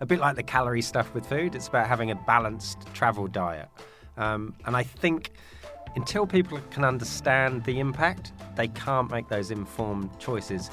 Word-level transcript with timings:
a 0.00 0.06
bit 0.06 0.18
like 0.18 0.36
the 0.36 0.42
calorie 0.42 0.82
stuff 0.82 1.14
with 1.14 1.26
food. 1.26 1.54
It's 1.54 1.68
about 1.68 1.86
having 1.86 2.10
a 2.10 2.14
balanced 2.14 2.92
travel 2.94 3.26
diet. 3.26 3.68
Um, 4.16 4.54
and 4.66 4.76
I 4.76 4.82
think 4.82 5.32
until 5.96 6.26
people 6.26 6.60
can 6.70 6.84
understand 6.84 7.64
the 7.64 7.78
impact, 7.80 8.32
they 8.56 8.68
can't 8.68 9.10
make 9.10 9.28
those 9.28 9.50
informed 9.50 10.10
choices. 10.18 10.70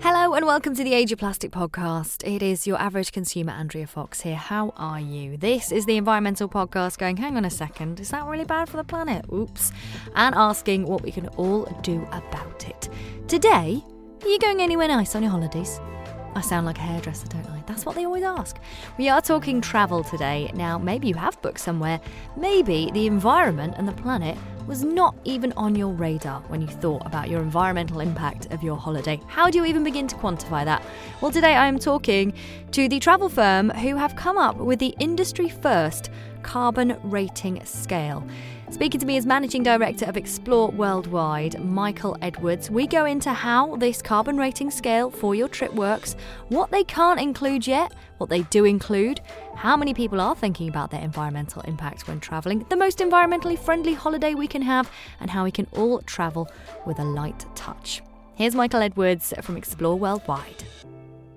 Hello 0.00 0.34
and 0.34 0.44
welcome 0.44 0.74
to 0.76 0.84
the 0.84 0.92
Age 0.92 1.12
of 1.12 1.18
Plastic 1.18 1.50
podcast. 1.50 2.22
It 2.30 2.42
is 2.42 2.66
your 2.66 2.78
average 2.78 3.10
consumer, 3.10 3.52
Andrea 3.52 3.86
Fox 3.86 4.20
here. 4.20 4.36
How 4.36 4.74
are 4.76 5.00
you? 5.00 5.38
This 5.38 5.72
is 5.72 5.86
the 5.86 5.96
environmental 5.96 6.46
podcast 6.46 6.98
going, 6.98 7.16
hang 7.16 7.38
on 7.38 7.44
a 7.46 7.50
second, 7.50 7.98
is 8.00 8.10
that 8.10 8.26
really 8.26 8.44
bad 8.44 8.68
for 8.68 8.76
the 8.76 8.84
planet? 8.84 9.24
Oops. 9.32 9.72
And 10.14 10.34
asking 10.34 10.84
what 10.84 11.02
we 11.02 11.10
can 11.10 11.28
all 11.28 11.64
do 11.82 12.06
about 12.12 12.68
it. 12.68 12.90
Today, 13.28 13.82
are 14.22 14.28
you 14.28 14.38
going 14.38 14.60
anywhere 14.60 14.88
nice 14.88 15.14
on 15.14 15.22
your 15.22 15.30
holidays? 15.32 15.80
I 16.36 16.40
sound 16.40 16.66
like 16.66 16.78
a 16.78 16.82
hairdresser, 16.82 17.28
don't 17.28 17.48
I? 17.48 17.62
That's 17.66 17.86
what 17.86 17.94
they 17.94 18.04
always 18.04 18.24
ask. 18.24 18.58
We 18.98 19.08
are 19.08 19.22
talking 19.22 19.60
travel 19.60 20.02
today. 20.02 20.50
Now, 20.54 20.78
maybe 20.78 21.06
you 21.06 21.14
have 21.14 21.40
booked 21.42 21.60
somewhere. 21.60 22.00
Maybe 22.36 22.90
the 22.92 23.06
environment 23.06 23.74
and 23.76 23.86
the 23.86 23.92
planet 23.92 24.36
was 24.66 24.82
not 24.82 25.14
even 25.24 25.52
on 25.52 25.76
your 25.76 25.92
radar 25.92 26.40
when 26.48 26.60
you 26.60 26.66
thought 26.66 27.06
about 27.06 27.28
your 27.28 27.40
environmental 27.40 28.00
impact 28.00 28.52
of 28.52 28.62
your 28.64 28.76
holiday. 28.76 29.20
How 29.28 29.48
do 29.48 29.58
you 29.58 29.64
even 29.64 29.84
begin 29.84 30.08
to 30.08 30.16
quantify 30.16 30.64
that? 30.64 30.82
Well, 31.20 31.30
today 31.30 31.54
I 31.54 31.68
am 31.68 31.78
talking 31.78 32.32
to 32.72 32.88
the 32.88 32.98
travel 32.98 33.28
firm 33.28 33.70
who 33.70 33.94
have 33.94 34.16
come 34.16 34.36
up 34.36 34.56
with 34.56 34.80
the 34.80 34.94
industry 34.98 35.48
first 35.48 36.10
carbon 36.42 36.98
rating 37.04 37.64
scale. 37.64 38.26
Speaking 38.70 38.98
to 39.00 39.06
me 39.06 39.16
as 39.16 39.24
Managing 39.24 39.62
Director 39.62 40.04
of 40.06 40.16
Explore 40.16 40.70
Worldwide, 40.70 41.62
Michael 41.64 42.16
Edwards, 42.22 42.70
we 42.70 42.86
go 42.86 43.04
into 43.04 43.32
how 43.32 43.76
this 43.76 44.02
carbon 44.02 44.36
rating 44.36 44.70
scale 44.70 45.10
for 45.10 45.34
your 45.34 45.48
trip 45.48 45.72
works, 45.74 46.16
what 46.48 46.70
they 46.70 46.82
can't 46.82 47.20
include 47.20 47.66
yet, 47.66 47.92
what 48.18 48.30
they 48.30 48.42
do 48.42 48.64
include, 48.64 49.20
how 49.54 49.76
many 49.76 49.94
people 49.94 50.20
are 50.20 50.34
thinking 50.34 50.68
about 50.68 50.90
their 50.90 51.02
environmental 51.02 51.62
impact 51.62 52.08
when 52.08 52.18
travelling, 52.18 52.66
the 52.68 52.76
most 52.76 52.98
environmentally 52.98 53.58
friendly 53.58 53.94
holiday 53.94 54.34
we 54.34 54.48
can 54.48 54.62
have, 54.62 54.90
and 55.20 55.30
how 55.30 55.44
we 55.44 55.52
can 55.52 55.66
all 55.72 56.00
travel 56.02 56.50
with 56.84 56.98
a 56.98 57.04
light 57.04 57.46
touch. 57.54 58.02
Here's 58.34 58.54
Michael 58.54 58.82
Edwards 58.82 59.32
from 59.42 59.56
Explore 59.56 59.96
Worldwide. 59.96 60.64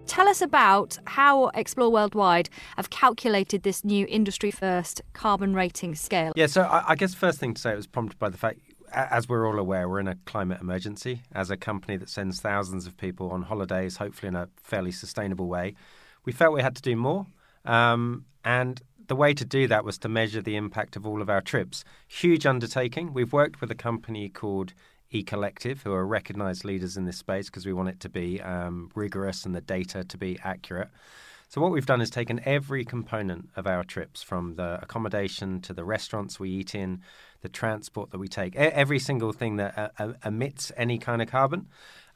Tell 0.07 0.27
us 0.27 0.41
about 0.41 0.97
how 1.05 1.47
Explore 1.49 1.91
Worldwide 1.91 2.49
have 2.77 2.89
calculated 2.89 3.63
this 3.63 3.83
new 3.83 4.05
industry 4.09 4.51
first 4.51 5.01
carbon 5.13 5.53
rating 5.53 5.95
scale. 5.95 6.31
Yeah, 6.35 6.47
so 6.47 6.63
I, 6.63 6.91
I 6.91 6.95
guess 6.95 7.13
first 7.13 7.39
thing 7.39 7.53
to 7.53 7.61
say 7.61 7.73
it 7.73 7.75
was 7.75 7.87
prompted 7.87 8.17
by 8.17 8.29
the 8.29 8.37
fact 8.37 8.59
as 8.93 9.27
we're 9.27 9.45
all 9.45 9.59
aware, 9.59 9.89
we're 9.89 9.99
in 9.99 10.07
a 10.07 10.15
climate 10.25 10.61
emergency. 10.61 11.21
As 11.33 11.51
a 11.51 11.57
company 11.57 11.97
that 11.97 12.09
sends 12.09 12.39
thousands 12.39 12.87
of 12.87 12.95
people 12.97 13.29
on 13.31 13.43
holidays, 13.43 13.97
hopefully 13.97 14.29
in 14.29 14.35
a 14.35 14.47
fairly 14.55 14.91
sustainable 14.91 15.47
way, 15.47 15.75
we 16.25 16.31
felt 16.31 16.53
we 16.53 16.61
had 16.61 16.75
to 16.77 16.81
do 16.81 16.95
more. 16.95 17.27
Um, 17.65 18.25
and 18.45 18.81
the 19.07 19.15
way 19.15 19.33
to 19.33 19.45
do 19.45 19.67
that 19.67 19.83
was 19.83 19.97
to 19.99 20.09
measure 20.09 20.41
the 20.41 20.55
impact 20.55 20.95
of 20.95 21.05
all 21.05 21.21
of 21.21 21.29
our 21.29 21.41
trips. 21.41 21.83
Huge 22.07 22.45
undertaking. 22.45 23.13
We've 23.13 23.33
worked 23.33 23.61
with 23.61 23.71
a 23.71 23.75
company 23.75 24.29
called 24.29 24.73
eCollective, 25.13 25.83
who 25.83 25.93
are 25.93 26.05
recognised 26.05 26.65
leaders 26.65 26.97
in 26.97 27.05
this 27.05 27.17
space 27.17 27.47
because 27.47 27.65
we 27.65 27.73
want 27.73 27.89
it 27.89 27.99
to 28.01 28.09
be 28.09 28.41
um, 28.41 28.89
rigorous 28.95 29.45
and 29.45 29.55
the 29.55 29.61
data 29.61 30.03
to 30.03 30.17
be 30.17 30.39
accurate. 30.43 30.89
So 31.49 31.61
what 31.61 31.71
we've 31.71 31.85
done 31.85 32.01
is 32.01 32.09
taken 32.09 32.41
every 32.43 32.83
component 32.83 33.49
of 33.55 33.67
our 33.67 33.85
trips, 33.85 34.21
from 34.21 34.55
the 34.55 34.79
accommodation 34.81 35.61
to 35.61 35.73
the 35.73 35.85
restaurants 35.85 36.41
we 36.41 36.49
eat 36.49 36.75
in, 36.75 37.01
the 37.41 37.47
transport 37.47 38.11
that 38.11 38.17
we 38.17 38.27
take, 38.27 38.55
every 38.57 38.99
single 38.99 39.31
thing 39.31 39.55
that 39.55 39.77
uh, 39.77 39.89
uh, 39.97 40.13
emits 40.25 40.73
any 40.75 40.97
kind 40.97 41.21
of 41.21 41.29
carbon, 41.29 41.67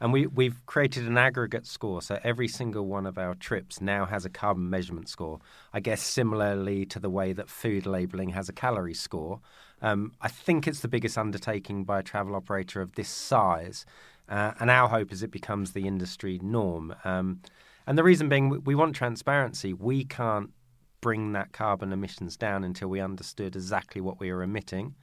and 0.01 0.11
we, 0.11 0.25
we've 0.25 0.65
created 0.65 1.07
an 1.07 1.17
aggregate 1.17 1.67
score. 1.67 2.01
So 2.01 2.19
every 2.23 2.47
single 2.47 2.87
one 2.87 3.05
of 3.05 3.19
our 3.19 3.35
trips 3.35 3.79
now 3.79 4.05
has 4.05 4.25
a 4.25 4.29
carbon 4.29 4.67
measurement 4.69 5.07
score. 5.07 5.39
I 5.73 5.79
guess 5.79 6.01
similarly 6.01 6.85
to 6.87 6.99
the 6.99 7.09
way 7.09 7.33
that 7.33 7.49
food 7.49 7.85
labeling 7.85 8.29
has 8.29 8.49
a 8.49 8.53
calorie 8.53 8.95
score. 8.95 9.39
Um, 9.81 10.13
I 10.19 10.27
think 10.27 10.67
it's 10.67 10.79
the 10.79 10.87
biggest 10.87 11.19
undertaking 11.19 11.83
by 11.83 11.99
a 11.99 12.03
travel 12.03 12.35
operator 12.35 12.81
of 12.81 12.93
this 12.95 13.09
size, 13.09 13.85
uh, 14.27 14.53
and 14.59 14.69
our 14.69 14.89
hope 14.89 15.11
is 15.11 15.23
it 15.23 15.31
becomes 15.31 15.71
the 15.71 15.87
industry 15.87 16.39
norm. 16.41 16.95
Um, 17.03 17.41
and 17.85 17.97
the 17.97 18.03
reason 18.03 18.27
being, 18.27 18.63
we 18.63 18.75
want 18.75 18.95
transparency. 18.95 19.73
We 19.73 20.05
can't 20.05 20.51
bring 20.99 21.33
that 21.33 21.51
carbon 21.51 21.91
emissions 21.91 22.37
down 22.37 22.63
until 22.63 22.87
we 22.87 22.99
understood 22.99 23.55
exactly 23.55 24.01
what 24.01 24.19
we 24.19 24.29
are 24.29 24.43
emitting. 24.43 24.95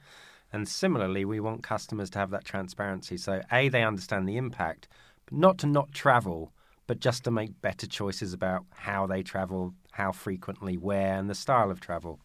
And 0.51 0.67
similarly, 0.67 1.25
we 1.25 1.39
want 1.39 1.63
customers 1.63 2.09
to 2.11 2.19
have 2.19 2.31
that 2.31 2.45
transparency. 2.45 3.17
So, 3.17 3.41
A, 3.51 3.69
they 3.69 3.83
understand 3.83 4.27
the 4.27 4.37
impact, 4.37 4.87
but 5.25 5.37
not 5.37 5.57
to 5.59 5.67
not 5.67 5.91
travel, 5.91 6.51
but 6.87 6.99
just 6.99 7.23
to 7.25 7.31
make 7.31 7.61
better 7.61 7.85
choices 7.85 8.33
about 8.33 8.65
how 8.71 9.05
they 9.05 9.21
travel, 9.21 9.73
how 9.91 10.11
frequently, 10.11 10.75
where, 10.75 11.15
and 11.15 11.29
the 11.29 11.35
style 11.35 11.69
of 11.69 11.79
travel. 11.79 12.19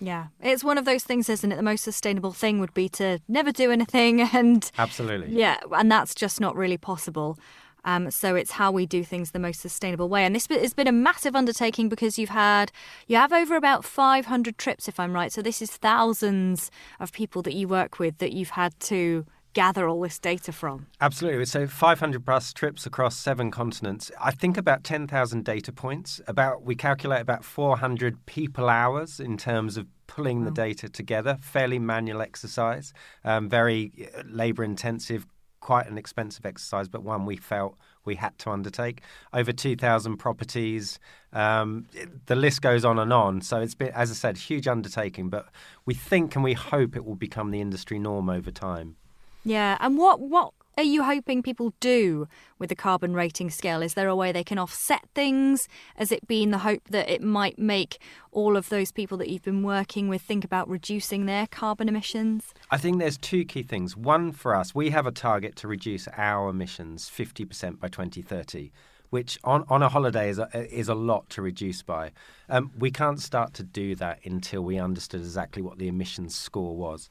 Yeah, 0.00 0.26
it's 0.40 0.64
one 0.64 0.78
of 0.78 0.84
those 0.84 1.04
things, 1.04 1.28
isn't 1.28 1.52
it? 1.52 1.56
The 1.56 1.62
most 1.62 1.82
sustainable 1.82 2.32
thing 2.32 2.58
would 2.58 2.74
be 2.74 2.88
to 2.90 3.20
never 3.28 3.52
do 3.52 3.70
anything, 3.70 4.20
and 4.32 4.68
absolutely, 4.78 5.36
yeah, 5.36 5.58
and 5.72 5.90
that's 5.90 6.14
just 6.14 6.40
not 6.40 6.56
really 6.56 6.78
possible. 6.78 7.38
Um, 7.84 8.10
so 8.10 8.34
it's 8.34 8.52
how 8.52 8.70
we 8.70 8.86
do 8.86 9.04
things 9.04 9.30
the 9.30 9.38
most 9.38 9.60
sustainable 9.60 10.08
way. 10.08 10.24
And 10.24 10.34
this 10.34 10.46
has 10.46 10.74
been 10.74 10.86
a 10.86 10.92
massive 10.92 11.34
undertaking 11.34 11.88
because 11.88 12.18
you've 12.18 12.30
had 12.30 12.72
you 13.06 13.16
have 13.16 13.32
over 13.32 13.56
about 13.56 13.84
500 13.84 14.58
trips, 14.58 14.88
if 14.88 15.00
I'm 15.00 15.12
right. 15.12 15.32
So 15.32 15.42
this 15.42 15.60
is 15.62 15.70
thousands 15.70 16.70
of 17.00 17.12
people 17.12 17.42
that 17.42 17.54
you 17.54 17.68
work 17.68 17.98
with 17.98 18.18
that 18.18 18.32
you've 18.32 18.50
had 18.50 18.78
to 18.80 19.26
gather 19.52 19.88
all 19.88 20.00
this 20.00 20.18
data 20.18 20.52
from? 20.52 20.86
Absolutely. 21.00 21.44
So 21.44 21.66
500 21.66 22.24
plus 22.24 22.52
trips 22.52 22.86
across 22.86 23.16
seven 23.16 23.50
continents. 23.50 24.10
I 24.20 24.30
think 24.30 24.56
about 24.56 24.84
10,000 24.84 25.44
data 25.44 25.72
points. 25.72 26.20
About 26.26 26.62
we 26.62 26.74
calculate 26.74 27.20
about 27.20 27.44
400 27.44 28.24
people 28.26 28.68
hours 28.68 29.20
in 29.20 29.36
terms 29.36 29.76
of 29.76 29.86
pulling 30.06 30.40
wow. 30.40 30.44
the 30.46 30.50
data 30.50 30.88
together. 30.88 31.38
Fairly 31.40 31.78
manual 31.78 32.22
exercise, 32.22 32.92
um, 33.24 33.48
very 33.48 33.92
uh, 34.16 34.22
labour 34.26 34.64
intensive. 34.64 35.26
Quite 35.62 35.88
an 35.88 35.96
expensive 35.96 36.44
exercise, 36.44 36.88
but 36.88 37.02
one 37.02 37.24
we 37.24 37.36
felt 37.36 37.76
we 38.04 38.16
had 38.16 38.36
to 38.38 38.50
undertake. 38.50 39.00
Over 39.32 39.52
2,000 39.52 40.16
properties. 40.16 40.98
Um, 41.32 41.86
the 42.26 42.34
list 42.34 42.60
goes 42.62 42.84
on 42.84 42.98
and 42.98 43.12
on. 43.12 43.40
So 43.42 43.60
it's 43.60 43.74
been, 43.74 43.92
as 43.94 44.10
I 44.10 44.14
said, 44.14 44.36
huge 44.36 44.66
undertaking, 44.66 45.30
but 45.30 45.46
we 45.86 45.94
think 45.94 46.34
and 46.34 46.42
we 46.42 46.52
hope 46.52 46.96
it 46.96 47.04
will 47.04 47.14
become 47.14 47.52
the 47.52 47.60
industry 47.60 47.98
norm 47.98 48.28
over 48.28 48.50
time. 48.50 48.96
Yeah, 49.44 49.78
and 49.80 49.96
what 49.96 50.20
what 50.20 50.52
are 50.76 50.82
you 50.82 51.02
hoping 51.02 51.42
people 51.42 51.74
do 51.80 52.26
with 52.58 52.70
the 52.70 52.74
carbon 52.74 53.14
rating 53.14 53.50
scale? 53.50 53.82
Is 53.82 53.94
there 53.94 54.08
a 54.08 54.16
way 54.16 54.32
they 54.32 54.44
can 54.44 54.58
offset 54.58 55.06
things? 55.14 55.68
Has 55.96 56.10
it 56.10 56.26
been 56.26 56.50
the 56.50 56.58
hope 56.58 56.82
that 56.88 57.10
it 57.10 57.22
might 57.22 57.58
make 57.58 57.98
all 58.30 58.56
of 58.56 58.68
those 58.70 58.90
people 58.90 59.18
that 59.18 59.28
you've 59.28 59.42
been 59.42 59.62
working 59.62 60.08
with 60.08 60.22
think 60.22 60.44
about 60.44 60.68
reducing 60.68 61.26
their 61.26 61.46
carbon 61.46 61.88
emissions? 61.88 62.54
I 62.70 62.78
think 62.78 62.98
there's 62.98 63.18
two 63.18 63.44
key 63.44 63.62
things. 63.62 63.96
One 63.96 64.32
for 64.32 64.54
us, 64.54 64.74
we 64.74 64.90
have 64.90 65.06
a 65.06 65.12
target 65.12 65.56
to 65.56 65.68
reduce 65.68 66.08
our 66.16 66.48
emissions 66.48 67.10
50% 67.10 67.78
by 67.78 67.88
2030 67.88 68.70
which 69.12 69.38
on, 69.44 69.62
on 69.68 69.82
a 69.82 69.90
holiday 69.90 70.30
is 70.30 70.38
a, 70.38 70.48
is 70.74 70.88
a 70.88 70.94
lot 70.94 71.28
to 71.28 71.42
reduce 71.42 71.82
by. 71.82 72.10
Um, 72.48 72.70
we 72.78 72.90
can't 72.90 73.20
start 73.20 73.52
to 73.54 73.62
do 73.62 73.94
that 73.96 74.20
until 74.24 74.62
we 74.62 74.78
understood 74.78 75.20
exactly 75.20 75.60
what 75.60 75.76
the 75.76 75.86
emissions 75.86 76.34
score 76.34 76.74
was. 76.74 77.10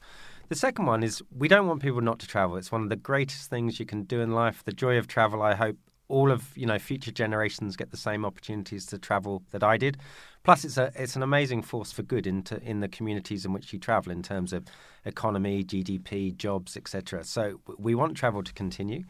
The 0.52 0.58
second 0.58 0.84
one 0.84 1.02
is 1.02 1.22
we 1.34 1.48
don't 1.48 1.66
want 1.66 1.80
people 1.80 2.02
not 2.02 2.18
to 2.18 2.26
travel. 2.26 2.58
It's 2.58 2.70
one 2.70 2.82
of 2.82 2.90
the 2.90 2.96
greatest 2.96 3.48
things 3.48 3.80
you 3.80 3.86
can 3.86 4.02
do 4.02 4.20
in 4.20 4.32
life. 4.32 4.62
The 4.62 4.72
joy 4.74 4.98
of 4.98 5.08
travel, 5.08 5.40
I 5.40 5.54
hope 5.54 5.78
all 6.08 6.30
of 6.30 6.54
you 6.54 6.66
know 6.66 6.78
future 6.78 7.10
generations 7.10 7.74
get 7.74 7.90
the 7.90 7.96
same 7.96 8.26
opportunities 8.26 8.84
to 8.88 8.98
travel 8.98 9.42
that 9.52 9.62
I 9.62 9.78
did. 9.78 9.96
Plus, 10.42 10.66
it's 10.66 10.76
a 10.76 10.92
it's 10.94 11.16
an 11.16 11.22
amazing 11.22 11.62
force 11.62 11.90
for 11.90 12.02
good 12.02 12.26
into 12.26 12.62
in 12.62 12.80
the 12.80 12.88
communities 12.88 13.46
in 13.46 13.54
which 13.54 13.72
you 13.72 13.78
travel 13.78 14.12
in 14.12 14.22
terms 14.22 14.52
of 14.52 14.66
economy, 15.06 15.64
GDP, 15.64 16.36
jobs, 16.36 16.76
etc. 16.76 17.24
So 17.24 17.62
we 17.78 17.94
want 17.94 18.14
travel 18.14 18.42
to 18.42 18.52
continue, 18.52 19.04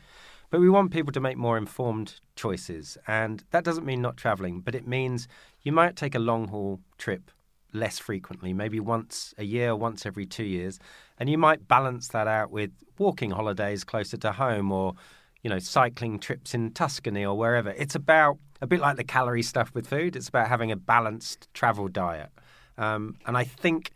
but 0.51 0.61
we 0.61 0.71
want 0.71 0.93
people 0.93 1.11
to 1.11 1.21
make 1.21 1.37
more 1.37 1.59
informed 1.59 2.21
choices, 2.37 2.97
and 3.09 3.43
that 3.51 3.65
doesn't 3.65 3.85
mean 3.85 4.01
not 4.01 4.17
traveling, 4.17 4.61
but 4.61 4.77
it 4.77 4.87
means 4.87 5.27
you 5.63 5.73
might 5.73 5.97
take 5.97 6.15
a 6.15 6.21
long 6.21 6.47
haul 6.47 6.79
trip 6.99 7.33
less 7.73 7.99
frequently, 7.99 8.53
maybe 8.53 8.81
once 8.81 9.35
a 9.39 9.45
year, 9.45 9.75
once 9.75 10.07
every 10.07 10.27
two 10.27 10.45
years, 10.45 10.79
and 11.19 11.29
you 11.29 11.39
might 11.39 11.69
balance 11.69 12.09
that 12.09 12.27
out 12.27 12.51
with 12.51 12.71
walking 12.99 13.31
holidays 13.31 13.85
closer 13.85 14.17
to 14.19 14.33
home 14.33 14.71
or 14.71 14.95
you 15.43 15.51
know 15.51 15.59
cycling 15.59 16.19
trips 16.19 16.55
in 16.55 16.73
Tuscany 16.73 17.25
or 17.25 17.37
wherever. 17.37 17.71
It's 17.71 17.95
about 17.95 18.39
a 18.61 18.67
bit 18.67 18.81
like 18.81 18.97
the 18.97 19.05
calorie 19.05 19.43
stuff 19.43 19.71
with 19.75 19.87
food. 19.87 20.17
It's 20.17 20.29
about 20.29 20.49
having 20.49 20.71
a 20.71 20.77
balanced 20.77 21.49
travel 21.55 21.89
diet, 21.89 22.31
um, 22.79 23.17
and 23.27 23.37
I 23.37 23.45
think 23.45 23.93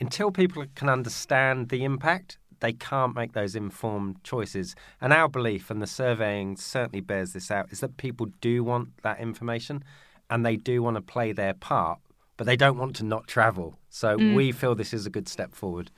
until 0.00 0.30
people 0.30 0.64
can 0.74 0.88
understand 0.88 1.68
the 1.68 1.84
impact. 1.84 2.38
They 2.60 2.72
can't 2.72 3.14
make 3.14 3.34
those 3.34 3.54
informed 3.54 4.24
choices. 4.24 4.74
And 4.98 5.12
our 5.12 5.28
belief, 5.28 5.70
and 5.70 5.82
the 5.82 5.86
surveying 5.86 6.56
certainly 6.56 7.02
bears 7.02 7.34
this 7.34 7.50
out, 7.50 7.70
is 7.70 7.80
that 7.80 7.98
people 7.98 8.28
do 8.40 8.64
want 8.64 9.02
that 9.02 9.20
information 9.20 9.84
and 10.30 10.44
they 10.44 10.56
do 10.56 10.82
want 10.82 10.96
to 10.96 11.02
play 11.02 11.32
their 11.32 11.52
part 11.52 11.98
but 12.36 12.46
they 12.46 12.56
don't 12.56 12.78
want 12.78 12.96
to 12.96 13.04
not 13.04 13.26
travel. 13.26 13.78
So 13.90 14.16
mm. 14.16 14.34
we 14.34 14.52
feel 14.52 14.74
this 14.74 14.92
is 14.92 15.06
a 15.06 15.10
good 15.10 15.28
step 15.28 15.54
forward. 15.54 15.90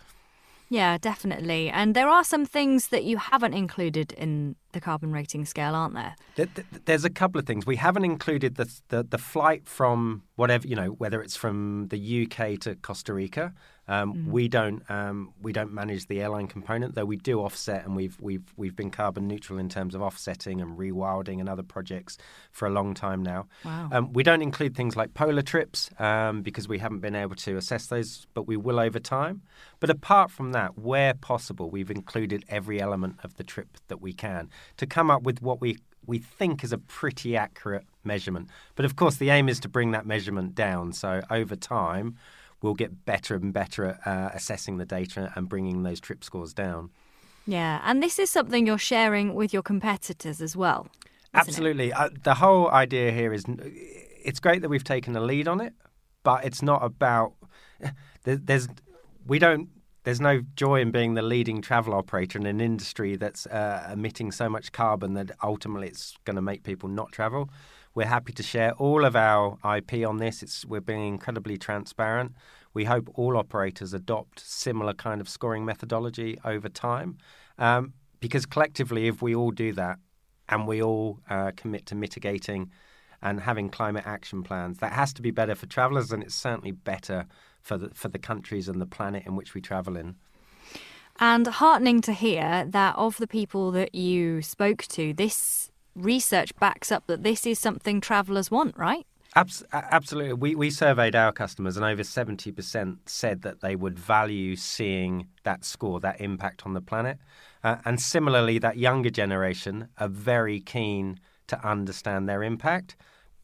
Yeah, 0.71 0.99
definitely. 0.99 1.71
And 1.71 1.95
there 1.95 2.09
are 2.09 2.23
some 2.23 2.45
things 2.45 2.89
that 2.89 3.05
you 3.05 3.17
haven't 3.17 3.55
included 3.55 4.13
in 4.13 4.55
the 4.73 4.81
carbon 4.81 5.13
rating 5.13 5.47
scale, 5.47 5.75
aren't 5.75 5.95
there? 5.95 6.15
There's 6.85 7.05
a 7.05 7.11
couple 7.11 7.39
of 7.39 7.47
things. 7.47 7.65
We 7.65 7.77
haven't 7.77 8.05
included 8.05 8.57
the, 8.57 8.71
the, 8.89 9.03
the 9.03 9.19
flight 9.19 9.67
from 9.67 10.25
whatever 10.37 10.69
you 10.69 10.77
know, 10.77 10.91
whether 10.91 11.23
it's 11.23 11.37
from 11.37 11.89
the 11.89 12.27
UK 12.27 12.61
to 12.61 12.75
Costa 12.77 13.15
Rica. 13.15 13.55
Um, 13.89 14.15
mm. 14.15 14.27
We 14.27 14.49
don't 14.49 14.89
um, 14.91 15.33
we 15.41 15.53
don't 15.53 15.73
manage 15.73 16.07
the 16.07 16.21
airline 16.21 16.47
component, 16.47 16.95
though 16.95 17.07
we 17.07 17.17
do 17.17 17.41
offset, 17.41 17.85
and 17.85 17.97
we've 17.97 18.19
we've 18.21 18.45
we've 18.57 18.77
been 18.77 18.91
carbon 18.91 19.27
neutral 19.27 19.59
in 19.59 19.69
terms 19.69 19.95
of 19.95 20.03
offsetting 20.03 20.61
and 20.61 20.79
rewilding 20.79 21.41
and 21.41 21.49
other 21.49 21.63
projects 21.63 22.19
for 22.53 22.67
a 22.67 22.71
long 22.71 22.95
time 22.95 23.23
now. 23.23 23.47
Wow. 23.65 23.89
Um, 23.91 24.13
we 24.13 24.23
don't 24.23 24.43
include 24.43 24.77
things 24.77 24.95
like 24.95 25.15
polar 25.15 25.43
trips 25.43 25.91
um, 25.99 26.43
because 26.43 26.69
we 26.69 26.79
haven't 26.79 27.01
been 27.01 27.17
able 27.17 27.37
to 27.37 27.57
assess 27.57 27.87
those, 27.87 28.27
but 28.35 28.47
we 28.47 28.57
will 28.57 28.79
over 28.79 29.01
time. 29.01 29.43
But 29.81 29.91
apart 29.91 30.31
from 30.31 30.53
that, 30.53 30.79
where 30.79 31.15
possible, 31.15 31.71
we've 31.71 31.91
included 31.91 32.45
every 32.49 32.81
element 32.81 33.17
of 33.25 33.37
the 33.37 33.45
trip 33.45 33.79
that 33.89 34.01
we 34.01 34.13
can 34.13 34.51
to 34.77 34.87
come 34.87 35.11
up 35.11 35.23
with 35.23 35.41
what 35.41 35.61
we 35.61 35.79
we 36.07 36.19
think 36.19 36.65
is 36.65 36.73
a 36.73 36.79
pretty 36.79 37.37
accurate 37.37 37.85
measurement. 38.03 38.49
But 38.75 38.85
of 38.85 38.97
course, 38.97 39.17
the 39.17 39.31
aim 39.31 39.49
is 39.49 39.61
to 39.61 39.69
bring 39.69 39.91
that 39.93 40.07
measurement 40.07 40.55
down. 40.55 40.93
So 40.93 41.21
over 41.31 41.55
time, 41.55 42.17
we'll 42.63 42.75
get 42.75 43.05
better 43.05 43.35
and 43.35 43.53
better 43.53 43.85
at 43.85 44.07
uh, 44.07 44.31
assessing 44.35 44.79
the 44.79 44.85
data 44.85 45.33
and 45.35 45.49
bringing 45.49 45.83
those 45.83 46.01
trip 46.01 46.25
scores 46.25 46.53
down. 46.53 46.91
Yeah, 47.47 47.81
and 47.85 48.03
this 48.03 48.19
is 48.19 48.31
something 48.31 48.67
you're 48.67 48.79
sharing 48.79 49.35
with 49.35 49.53
your 49.53 49.63
competitors 49.63 50.43
as 50.43 50.55
well. 50.55 50.89
Absolutely. 51.33 51.93
Uh, 51.93 52.11
the 52.23 52.35
whole 52.35 52.71
idea 52.71 53.11
here 53.13 53.33
is 53.33 53.45
it's 54.23 54.41
great 54.41 54.63
that 54.63 54.69
we've 54.69 54.85
taken 54.85 55.17
a 55.17 55.21
lead 55.21 55.49
on 55.49 55.61
it, 55.61 55.73
but 56.23 56.45
it's 56.45 56.63
not 56.63 56.85
about 56.85 57.35
there's 58.25 58.69
we 59.27 59.39
don't 59.39 59.69
there's 60.05 60.21
no 60.21 60.41
joy 60.57 60.81
in 60.81 60.91
being 60.91 61.15
the 61.15 61.23
leading 61.23 61.61
travel 61.61 61.93
operator 61.95 62.39
in 62.39 62.47
an 62.47 62.61
industry 62.61 63.17
that's 63.17 63.47
uh, 63.47 63.91
emitting 63.93 64.33
so 64.33 64.49
much 64.49 64.73
carbon 64.73 65.15
that 65.15 65.31
ultimately 65.43 65.89
it's 65.89 66.17
going 66.25 66.37
to 66.37 66.43
make 66.43 66.63
people 66.63 66.89
not 66.89 67.13
travel. 67.13 67.51
We're 67.99 68.07
happy 68.07 68.33
to 68.35 68.45
share 68.45 68.75
all 68.75 69.05
of 69.05 69.17
our 69.17 69.59
IP 69.77 70.07
on 70.07 70.19
this. 70.19 70.41
It's, 70.41 70.65
we're 70.65 70.81
being 70.81 71.09
incredibly 71.09 71.59
transparent. 71.59 72.37
We 72.73 72.85
hope 72.85 73.11
all 73.15 73.37
operators 73.37 73.93
adopt 73.93 74.39
similar 74.39 74.95
kind 74.95 75.21
of 75.21 75.29
scoring 75.29 75.65
methodology 75.65 76.39
over 76.45 76.69
time, 76.69 77.19
um, 77.59 77.95
because 78.21 78.47
collectively, 78.47 79.09
if 79.09 79.21
we 79.21 79.35
all 79.35 79.51
do 79.51 79.73
that 79.73 79.99
and 80.49 80.69
we 80.69 80.81
all 80.81 81.19
uh, 81.29 81.51
commit 81.57 81.87
to 81.87 81.97
mitigating 81.97 82.71
and 83.21 83.41
having 83.41 83.69
climate 83.69 84.05
action 84.07 84.45
plans, 84.45 84.79
that 84.79 84.93
has 84.93 85.13
to 85.15 85.21
be 85.21 85.33
better 85.33 85.57
for 85.57 85.67
travellers, 85.67 86.13
and 86.13 86.23
it's 86.23 86.37
certainly 86.37 86.71
better 86.71 87.27
for 87.63 87.77
the, 87.77 87.91
for 87.95 88.07
the 88.07 88.21
countries 88.21 88.69
and 88.69 88.81
the 88.81 88.87
planet 88.87 89.27
in 89.27 89.35
which 89.35 89.55
we 89.55 89.61
travel 89.61 89.97
in. 89.97 90.15
And 91.19 91.49
heartening 91.49 92.01
to 92.03 92.13
hear 92.13 92.65
that 92.69 92.95
of 92.95 93.17
the 93.17 93.27
people 93.27 93.73
that 93.73 93.93
you 93.93 94.41
spoke 94.41 94.83
to, 94.83 95.13
this 95.13 95.73
research 95.99 96.55
backs 96.57 96.91
up 96.93 97.07
that 97.07 97.23
this 97.23 97.47
is 97.47 97.59
something 97.59 98.01
travellers 98.01 98.51
want, 98.51 98.77
right? 98.77 99.07
absolutely. 99.73 100.33
We, 100.33 100.55
we 100.55 100.71
surveyed 100.71 101.15
our 101.15 101.33
customers, 101.33 101.77
and 101.77 101.85
over 101.85 102.03
70% 102.03 102.99
said 103.07 103.43
that 103.43 103.61
they 103.61 103.77
would 103.77 103.99
value 103.99 104.57
seeing 104.57 105.29
that 105.45 105.65
score, 105.65 106.01
that 106.01 106.21
impact 106.21 106.65
on 106.65 106.73
the 106.73 106.81
planet. 106.81 107.19
Uh, 107.63 107.77
and 107.85 108.01
similarly, 108.01 108.59
that 108.59 108.79
younger 108.79 109.11
generation 109.11 109.89
are 109.99 110.09
very 110.09 110.61
keen 110.61 111.21
to 111.49 111.67
understand 111.67 112.29
their 112.29 112.43
impact 112.43 112.97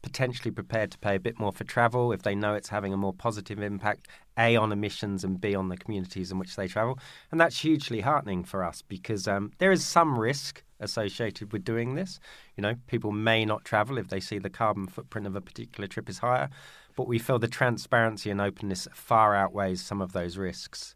potentially 0.05 0.51
prepared 0.51 0.91
to 0.91 0.99
pay 0.99 1.15
a 1.15 1.19
bit 1.19 1.39
more 1.39 1.51
for 1.51 1.63
travel 1.63 2.11
if 2.11 2.21
they 2.21 2.35
know 2.35 2.53
it's 2.53 2.69
having 2.69 2.93
a 2.93 2.97
more 2.97 3.11
positive 3.11 3.59
impact, 3.59 4.07
A, 4.37 4.55
on 4.55 4.71
emissions 4.71 5.23
and 5.23 5.41
B, 5.41 5.55
on 5.55 5.69
the 5.69 5.77
communities 5.77 6.31
in 6.31 6.37
which 6.37 6.55
they 6.55 6.67
travel. 6.67 6.99
And 7.31 7.41
that's 7.41 7.59
hugely 7.61 8.01
heartening 8.01 8.43
for 8.43 8.63
us 8.63 8.83
because 8.83 9.27
um, 9.27 9.51
there 9.57 9.71
is 9.71 9.83
some 9.83 10.19
risk 10.19 10.63
associated 10.79 11.51
with 11.53 11.63
doing 11.63 11.95
this. 11.95 12.19
You 12.55 12.61
know, 12.61 12.75
people 12.87 13.11
may 13.11 13.45
not 13.45 13.65
travel 13.65 13.97
if 13.97 14.09
they 14.09 14.19
see 14.19 14.39
the 14.39 14.49
carbon 14.49 14.87
footprint 14.87 15.27
of 15.27 15.35
a 15.35 15.41
particular 15.41 15.87
trip 15.87 16.09
is 16.09 16.19
higher, 16.19 16.49
but 16.95 17.07
we 17.07 17.19
feel 17.19 17.39
the 17.39 17.47
transparency 17.47 18.29
and 18.29 18.41
openness 18.41 18.87
far 18.93 19.35
outweighs 19.35 19.81
some 19.81 20.01
of 20.01 20.13
those 20.13 20.37
risks. 20.37 20.95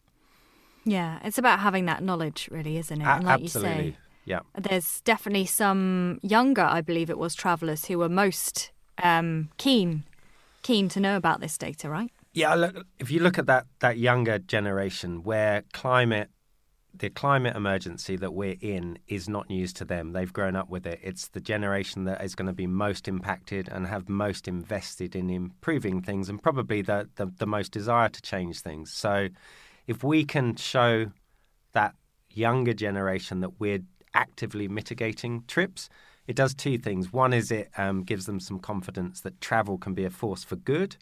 Yeah, 0.85 1.19
it's 1.23 1.37
about 1.37 1.59
having 1.59 1.85
that 1.85 2.03
knowledge, 2.03 2.49
really, 2.51 2.77
isn't 2.77 3.01
it? 3.01 3.05
And 3.05 3.25
like 3.25 3.41
absolutely. 3.41 3.85
you 3.85 3.91
say, 3.91 3.97
yeah. 4.25 4.39
There's 4.57 5.01
definitely 5.01 5.45
some 5.45 6.19
younger, 6.21 6.61
I 6.61 6.81
believe 6.81 7.09
it 7.09 7.17
was, 7.17 7.35
travellers 7.35 7.85
who 7.85 7.97
were 7.97 8.09
most 8.09 8.71
um, 9.01 9.49
keen 9.57 10.03
keen 10.61 10.89
to 10.89 10.99
know 10.99 11.15
about 11.15 11.39
this 11.39 11.57
data, 11.57 11.89
right? 11.89 12.11
Yeah, 12.33 12.53
look, 12.55 12.85
if 12.99 13.09
you 13.11 13.21
look 13.21 13.39
at 13.39 13.47
that 13.47 13.65
that 13.79 13.97
younger 13.97 14.39
generation, 14.39 15.23
where 15.23 15.63
climate, 15.73 16.29
the 16.99 17.09
climate 17.09 17.55
emergency 17.55 18.15
that 18.17 18.33
we're 18.33 18.57
in 18.61 18.99
is 19.07 19.27
not 19.27 19.49
news 19.49 19.73
to 19.73 19.85
them. 19.85 20.11
They've 20.11 20.31
grown 20.31 20.55
up 20.55 20.69
with 20.69 20.85
it. 20.85 20.99
It's 21.01 21.29
the 21.29 21.39
generation 21.39 22.03
that 22.05 22.23
is 22.23 22.35
going 22.35 22.47
to 22.47 22.53
be 22.53 22.67
most 22.67 23.07
impacted 23.07 23.69
and 23.69 23.87
have 23.87 24.07
most 24.07 24.47
invested 24.47 25.15
in 25.15 25.29
improving 25.29 26.01
things, 26.01 26.29
and 26.29 26.41
probably 26.41 26.81
the, 26.81 27.09
the, 27.15 27.31
the 27.37 27.47
most 27.47 27.71
desire 27.71 28.09
to 28.09 28.21
change 28.21 28.59
things. 28.59 28.91
So, 28.93 29.29
if 29.87 30.03
we 30.03 30.23
can 30.23 30.55
show 30.55 31.11
that 31.73 31.95
younger 32.29 32.73
generation 32.73 33.39
that 33.39 33.59
we're 33.59 33.79
actively 34.13 34.67
mitigating 34.67 35.43
trips, 35.47 35.89
it 36.27 36.35
does 36.35 36.53
two 36.53 36.77
things. 36.77 37.11
One 37.11 37.33
is 37.33 37.49
it 37.49 37.69
um, 37.77 38.03
gives 38.03 38.25
them 38.25 38.39
some 38.39 38.59
confidence 38.59 39.21
that 39.21 39.41
travel 39.41 39.77
can 39.77 39.93
be 39.93 40.05
a 40.05 40.09
force 40.09 40.43
for 40.43 40.57
good. 40.57 40.95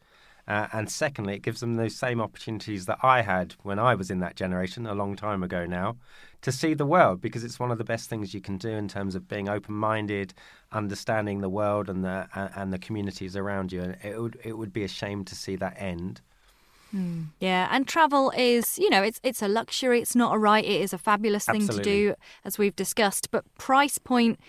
Uh, 0.47 0.67
and 0.71 0.89
secondly, 0.89 1.35
it 1.35 1.41
gives 1.41 1.59
them 1.59 1.75
those 1.75 1.95
same 1.95 2.21
opportunities 2.21 2.85
that 2.85 2.99
I 3.03 3.21
had 3.21 3.55
when 3.63 3.79
I 3.79 3.95
was 3.95 4.09
in 4.09 4.19
that 4.19 4.35
generation 4.35 4.85
a 4.85 4.93
long 4.93 5.15
time 5.15 5.43
ago 5.43 5.65
now 5.65 5.97
to 6.41 6.51
see 6.51 6.73
the 6.73 6.85
world 6.85 7.19
because 7.19 7.43
it's 7.43 7.59
one 7.59 7.71
of 7.71 7.77
the 7.77 7.83
best 7.83 8.09
things 8.09 8.33
you 8.33 8.39
can 8.39 8.57
do 8.57 8.69
in 8.69 8.87
terms 8.87 9.15
of 9.15 9.27
being 9.27 9.49
open 9.49 9.75
minded, 9.75 10.33
understanding 10.71 11.41
the 11.41 11.49
world 11.49 11.89
and 11.89 12.05
the, 12.05 12.29
uh, 12.33 12.49
and 12.55 12.71
the 12.71 12.77
communities 12.77 13.35
around 13.35 13.73
you. 13.73 13.81
And 13.81 13.97
it 14.03 14.21
would, 14.21 14.39
it 14.43 14.57
would 14.57 14.71
be 14.71 14.83
a 14.83 14.87
shame 14.87 15.25
to 15.25 15.35
see 15.35 15.55
that 15.57 15.75
end. 15.77 16.21
Mm, 16.95 17.27
yeah, 17.41 17.67
and 17.69 17.85
travel 17.85 18.31
is, 18.37 18.79
you 18.79 18.89
know, 18.89 19.03
it's 19.03 19.19
it's 19.21 19.41
a 19.41 19.49
luxury. 19.49 19.99
It's 19.99 20.15
not 20.15 20.33
a 20.33 20.37
right. 20.37 20.63
It 20.63 20.81
is 20.81 20.93
a 20.93 20.97
fabulous 20.97 21.45
thing 21.45 21.63
Absolutely. 21.63 21.83
to 21.83 21.89
do, 21.89 22.15
as 22.45 22.57
we've 22.57 22.75
discussed. 22.77 23.29
But 23.29 23.43
price 23.57 23.97
point 23.97 24.39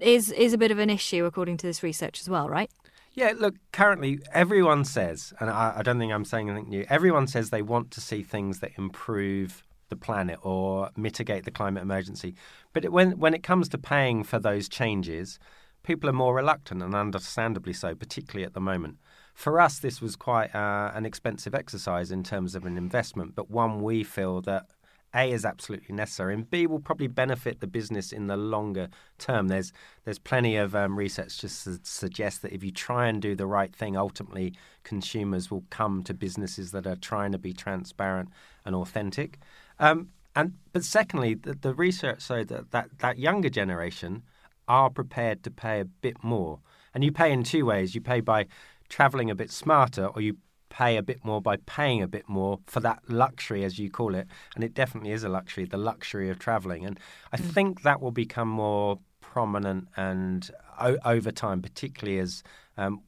is 0.00 0.32
is 0.32 0.52
a 0.52 0.58
bit 0.58 0.72
of 0.72 0.80
an 0.80 0.90
issue 0.90 1.24
according 1.26 1.58
to 1.58 1.68
this 1.68 1.84
research 1.84 2.20
as 2.20 2.28
well, 2.28 2.48
right? 2.48 2.70
Yeah, 3.12 3.32
look, 3.36 3.56
currently 3.72 4.20
everyone 4.32 4.84
says, 4.84 5.32
and 5.40 5.50
I, 5.50 5.74
I, 5.78 5.82
don't 5.82 5.98
think 5.98 6.12
I'm 6.12 6.24
saying 6.24 6.48
anything 6.48 6.68
new, 6.68 6.86
everyone 6.88 7.26
says 7.26 7.50
they 7.50 7.62
want 7.62 7.90
to 7.92 8.00
see 8.00 8.22
things 8.22 8.60
that 8.60 8.70
improve 8.78 9.64
the 9.88 9.96
planet 9.96 10.38
or 10.42 10.90
mitigate 10.96 11.44
the 11.44 11.50
climate 11.50 11.82
emergency. 11.82 12.36
But 12.72 12.88
when, 12.90 13.18
when 13.18 13.34
it 13.34 13.42
comes 13.42 13.68
to 13.70 13.78
paying 13.78 14.22
for 14.22 14.38
those 14.38 14.68
changes, 14.68 15.40
people 15.82 16.08
are 16.08 16.14
more 16.14 16.34
reluctant, 16.34 16.82
and 16.82 16.94
understandably 16.94 17.72
so, 17.72 17.96
particularly 17.96 18.44
at 18.46 18.54
the 18.54 18.60
moment. 18.60 18.98
For 19.34 19.60
us, 19.60 19.80
this 19.80 20.00
was 20.00 20.14
quite 20.14 20.54
uh, 20.54 20.92
an 20.94 21.04
expensive 21.04 21.54
exercise 21.54 22.12
in 22.12 22.22
terms 22.22 22.54
of 22.54 22.64
an 22.64 22.76
investment, 22.76 23.34
but 23.34 23.50
one 23.50 23.82
we 23.82 24.04
feel 24.04 24.40
that 24.42 24.66
a 25.14 25.30
is 25.32 25.44
absolutely 25.44 25.94
necessary, 25.94 26.34
and 26.34 26.48
B 26.48 26.66
will 26.66 26.80
probably 26.80 27.08
benefit 27.08 27.60
the 27.60 27.66
business 27.66 28.12
in 28.12 28.26
the 28.28 28.36
longer 28.36 28.88
term. 29.18 29.48
There's 29.48 29.72
there's 30.04 30.18
plenty 30.18 30.56
of 30.56 30.74
um, 30.74 30.96
research 30.96 31.38
just 31.38 31.64
to 31.64 31.80
suggest 31.82 32.42
that 32.42 32.52
if 32.52 32.62
you 32.62 32.70
try 32.70 33.08
and 33.08 33.20
do 33.20 33.34
the 33.34 33.46
right 33.46 33.74
thing, 33.74 33.96
ultimately 33.96 34.54
consumers 34.84 35.50
will 35.50 35.64
come 35.70 36.02
to 36.04 36.14
businesses 36.14 36.70
that 36.72 36.86
are 36.86 36.96
trying 36.96 37.32
to 37.32 37.38
be 37.38 37.52
transparent 37.52 38.28
and 38.64 38.74
authentic. 38.74 39.38
Um, 39.78 40.10
and 40.36 40.54
but 40.72 40.84
secondly, 40.84 41.34
the, 41.34 41.54
the 41.54 41.74
research 41.74 42.22
showed 42.22 42.48
that, 42.48 42.70
that 42.70 42.98
that 42.98 43.18
younger 43.18 43.50
generation 43.50 44.22
are 44.68 44.90
prepared 44.90 45.42
to 45.42 45.50
pay 45.50 45.80
a 45.80 45.84
bit 45.84 46.22
more, 46.22 46.60
and 46.94 47.02
you 47.02 47.10
pay 47.10 47.32
in 47.32 47.42
two 47.42 47.66
ways. 47.66 47.94
You 47.94 48.00
pay 48.00 48.20
by 48.20 48.46
traveling 48.88 49.30
a 49.30 49.34
bit 49.34 49.50
smarter, 49.50 50.06
or 50.06 50.20
you 50.20 50.36
pay 50.70 50.96
a 50.96 51.02
bit 51.02 51.22
more 51.24 51.42
by 51.42 51.56
paying 51.66 52.02
a 52.02 52.08
bit 52.08 52.28
more 52.28 52.60
for 52.66 52.80
that 52.80 53.00
luxury, 53.08 53.64
as 53.64 53.78
you 53.78 53.90
call 53.90 54.14
it. 54.14 54.26
And 54.54 54.64
it 54.64 54.72
definitely 54.72 55.12
is 55.12 55.22
a 55.22 55.28
luxury, 55.28 55.66
the 55.66 55.76
luxury 55.76 56.30
of 56.30 56.38
traveling. 56.38 56.86
And 56.86 56.98
I 57.32 57.36
mm. 57.36 57.44
think 57.44 57.82
that 57.82 58.00
will 58.00 58.12
become 58.12 58.48
more 58.48 58.98
prominent 59.20 59.88
and 59.96 60.50
o- 60.80 60.98
over 61.04 61.30
time, 61.30 61.60
particularly 61.60 62.18
as 62.18 62.42
um, 62.78 63.02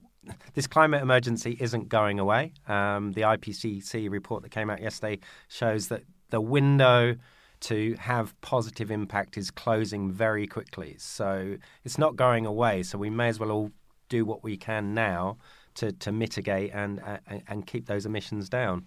this 0.55 0.67
climate 0.67 1.03
emergency 1.03 1.57
isn't 1.59 1.89
going 1.89 2.19
away. 2.19 2.53
Um, 2.69 3.13
the 3.13 3.23
IPCC 3.23 4.11
report 4.11 4.43
that 4.43 4.51
came 4.51 4.69
out 4.69 4.83
yesterday 4.83 5.21
shows 5.49 5.89
that 5.89 6.03
the 6.31 6.41
window 6.41 7.17
to 7.61 7.95
have 7.95 8.39
positive 8.41 8.91
impact 8.91 9.39
is 9.39 9.51
closing 9.51 10.11
very 10.11 10.47
quickly. 10.47 10.97
So 10.99 11.57
it's 11.85 11.97
not 11.97 12.17
going 12.17 12.45
away. 12.45 12.83
So 12.83 12.99
we 12.99 13.09
may 13.09 13.29
as 13.29 13.39
well 13.39 13.53
all 13.53 13.71
do 14.09 14.25
what 14.25 14.43
we 14.43 14.57
can 14.57 14.95
now 14.95 15.39
to, 15.75 15.93
to 15.93 16.13
mitigate 16.13 16.71
and, 16.73 17.01
and, 17.27 17.43
and 17.49 17.67
keep 17.67 17.87
those 17.87 18.07
emissions 18.07 18.49
down. 18.49 18.87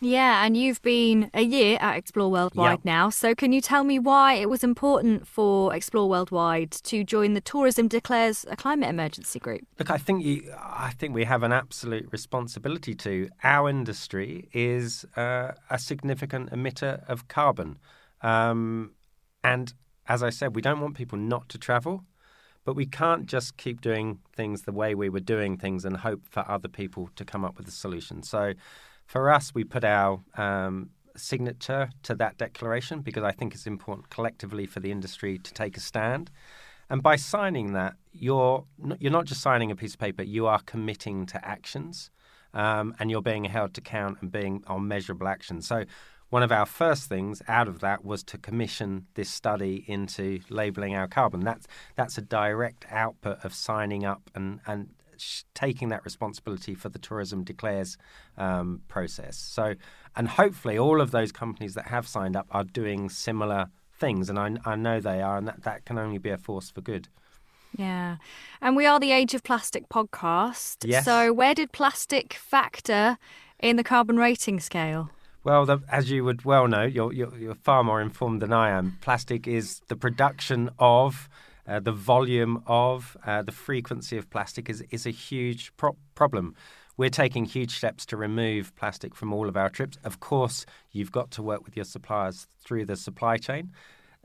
Yeah, 0.00 0.44
and 0.44 0.56
you've 0.56 0.80
been 0.82 1.28
a 1.34 1.42
year 1.42 1.76
at 1.80 1.96
Explore 1.96 2.30
Worldwide 2.30 2.78
Yep. 2.78 2.84
now. 2.84 3.10
So, 3.10 3.34
can 3.34 3.52
you 3.52 3.60
tell 3.60 3.82
me 3.82 3.98
why 3.98 4.34
it 4.34 4.48
was 4.48 4.62
important 4.62 5.26
for 5.26 5.74
Explore 5.74 6.08
Worldwide 6.08 6.70
to 6.70 7.02
join 7.02 7.34
the 7.34 7.40
Tourism 7.40 7.88
Declares 7.88 8.46
a 8.48 8.54
Climate 8.54 8.90
Emergency 8.90 9.40
group? 9.40 9.62
Look, 9.76 9.90
I 9.90 9.98
think 9.98 10.24
you, 10.24 10.54
I 10.56 10.92
think 10.96 11.14
we 11.14 11.24
have 11.24 11.42
an 11.42 11.52
absolute 11.52 12.08
responsibility 12.12 12.94
to. 12.94 13.28
Our 13.42 13.68
industry 13.68 14.48
is 14.52 15.04
uh, 15.16 15.52
a 15.68 15.78
significant 15.80 16.52
emitter 16.52 17.02
of 17.08 17.26
carbon, 17.26 17.78
um, 18.22 18.92
and 19.42 19.74
as 20.06 20.22
I 20.22 20.30
said, 20.30 20.54
we 20.54 20.62
don't 20.62 20.80
want 20.80 20.96
people 20.96 21.18
not 21.18 21.48
to 21.48 21.58
travel, 21.58 22.04
but 22.68 22.76
we 22.76 22.84
can't 22.84 23.24
just 23.24 23.56
keep 23.56 23.80
doing 23.80 24.18
things 24.36 24.64
the 24.64 24.72
way 24.72 24.94
we 24.94 25.08
were 25.08 25.20
doing 25.20 25.56
things 25.56 25.86
and 25.86 25.96
hope 25.96 26.20
for 26.28 26.44
other 26.46 26.68
people 26.68 27.08
to 27.16 27.24
come 27.24 27.42
up 27.42 27.56
with 27.56 27.66
a 27.66 27.70
solution. 27.70 28.22
So, 28.22 28.52
for 29.06 29.30
us, 29.30 29.54
we 29.54 29.64
put 29.64 29.84
our 29.84 30.20
um, 30.36 30.90
signature 31.16 31.88
to 32.02 32.14
that 32.16 32.36
declaration 32.36 33.00
because 33.00 33.22
I 33.22 33.32
think 33.32 33.54
it's 33.54 33.66
important 33.66 34.10
collectively 34.10 34.66
for 34.66 34.80
the 34.80 34.90
industry 34.90 35.38
to 35.38 35.54
take 35.54 35.78
a 35.78 35.80
stand. 35.80 36.30
And 36.90 37.02
by 37.02 37.16
signing 37.16 37.72
that, 37.72 37.94
you're 38.12 38.66
you're 38.98 39.12
not 39.12 39.24
just 39.24 39.40
signing 39.40 39.70
a 39.70 39.74
piece 39.74 39.94
of 39.94 40.00
paper; 40.00 40.22
you 40.22 40.46
are 40.46 40.60
committing 40.66 41.24
to 41.24 41.42
actions, 41.42 42.10
um, 42.52 42.94
and 42.98 43.10
you're 43.10 43.22
being 43.22 43.46
held 43.46 43.72
to 43.76 43.80
account 43.80 44.18
and 44.20 44.30
being 44.30 44.62
on 44.66 44.86
measurable 44.86 45.26
action. 45.26 45.62
So, 45.62 45.84
one 46.30 46.42
of 46.42 46.52
our 46.52 46.66
first 46.66 47.08
things 47.08 47.42
out 47.48 47.68
of 47.68 47.80
that 47.80 48.04
was 48.04 48.22
to 48.24 48.38
commission 48.38 49.06
this 49.14 49.30
study 49.30 49.84
into 49.86 50.40
labelling 50.50 50.94
our 50.94 51.08
carbon. 51.08 51.40
That's 51.40 51.66
that's 51.96 52.18
a 52.18 52.22
direct 52.22 52.86
output 52.90 53.44
of 53.44 53.54
signing 53.54 54.04
up 54.04 54.30
and 54.34 54.60
and 54.66 54.90
sh- 55.16 55.42
taking 55.54 55.88
that 55.88 56.04
responsibility 56.04 56.74
for 56.74 56.88
the 56.88 56.98
tourism 56.98 57.44
declares 57.44 57.96
um, 58.36 58.82
process. 58.88 59.36
So, 59.36 59.74
and 60.16 60.28
hopefully, 60.28 60.78
all 60.78 61.00
of 61.00 61.10
those 61.10 61.32
companies 61.32 61.74
that 61.74 61.88
have 61.88 62.06
signed 62.06 62.36
up 62.36 62.46
are 62.50 62.64
doing 62.64 63.08
similar 63.08 63.66
things, 63.98 64.30
and 64.30 64.38
I, 64.38 64.56
I 64.64 64.76
know 64.76 65.00
they 65.00 65.20
are, 65.20 65.36
and 65.36 65.48
that, 65.48 65.62
that 65.64 65.84
can 65.84 65.98
only 65.98 66.18
be 66.18 66.30
a 66.30 66.38
force 66.38 66.70
for 66.70 66.80
good. 66.80 67.08
Yeah. 67.76 68.16
And 68.62 68.76
we 68.76 68.86
are 68.86 68.98
the 68.98 69.12
Age 69.12 69.34
of 69.34 69.42
Plastic 69.42 69.88
podcast. 69.88 70.78
Yes. 70.84 71.04
So, 71.04 71.32
where 71.32 71.54
did 71.54 71.72
plastic 71.72 72.34
factor 72.34 73.18
in 73.58 73.76
the 73.76 73.84
carbon 73.84 74.16
rating 74.16 74.60
scale? 74.60 75.10
Well, 75.48 75.64
the, 75.64 75.78
as 75.88 76.10
you 76.10 76.24
would 76.24 76.44
well 76.44 76.68
know, 76.68 76.82
you're, 76.82 77.10
you're, 77.10 77.34
you're 77.38 77.54
far 77.54 77.82
more 77.82 78.02
informed 78.02 78.42
than 78.42 78.52
I 78.52 78.68
am. 78.68 78.98
Plastic 79.00 79.48
is 79.48 79.80
the 79.88 79.96
production 79.96 80.68
of, 80.78 81.30
uh, 81.66 81.80
the 81.80 81.90
volume 81.90 82.62
of, 82.66 83.16
uh, 83.24 83.40
the 83.40 83.52
frequency 83.52 84.18
of 84.18 84.28
plastic 84.28 84.68
is, 84.68 84.84
is 84.90 85.06
a 85.06 85.10
huge 85.10 85.74
pro- 85.78 85.96
problem. 86.14 86.54
We're 86.98 87.08
taking 87.08 87.46
huge 87.46 87.74
steps 87.74 88.04
to 88.06 88.18
remove 88.18 88.76
plastic 88.76 89.14
from 89.14 89.32
all 89.32 89.48
of 89.48 89.56
our 89.56 89.70
trips. 89.70 89.96
Of 90.04 90.20
course, 90.20 90.66
you've 90.92 91.12
got 91.12 91.30
to 91.30 91.42
work 91.42 91.64
with 91.64 91.76
your 91.76 91.86
suppliers 91.86 92.46
through 92.62 92.84
the 92.84 92.96
supply 92.96 93.38
chain. 93.38 93.72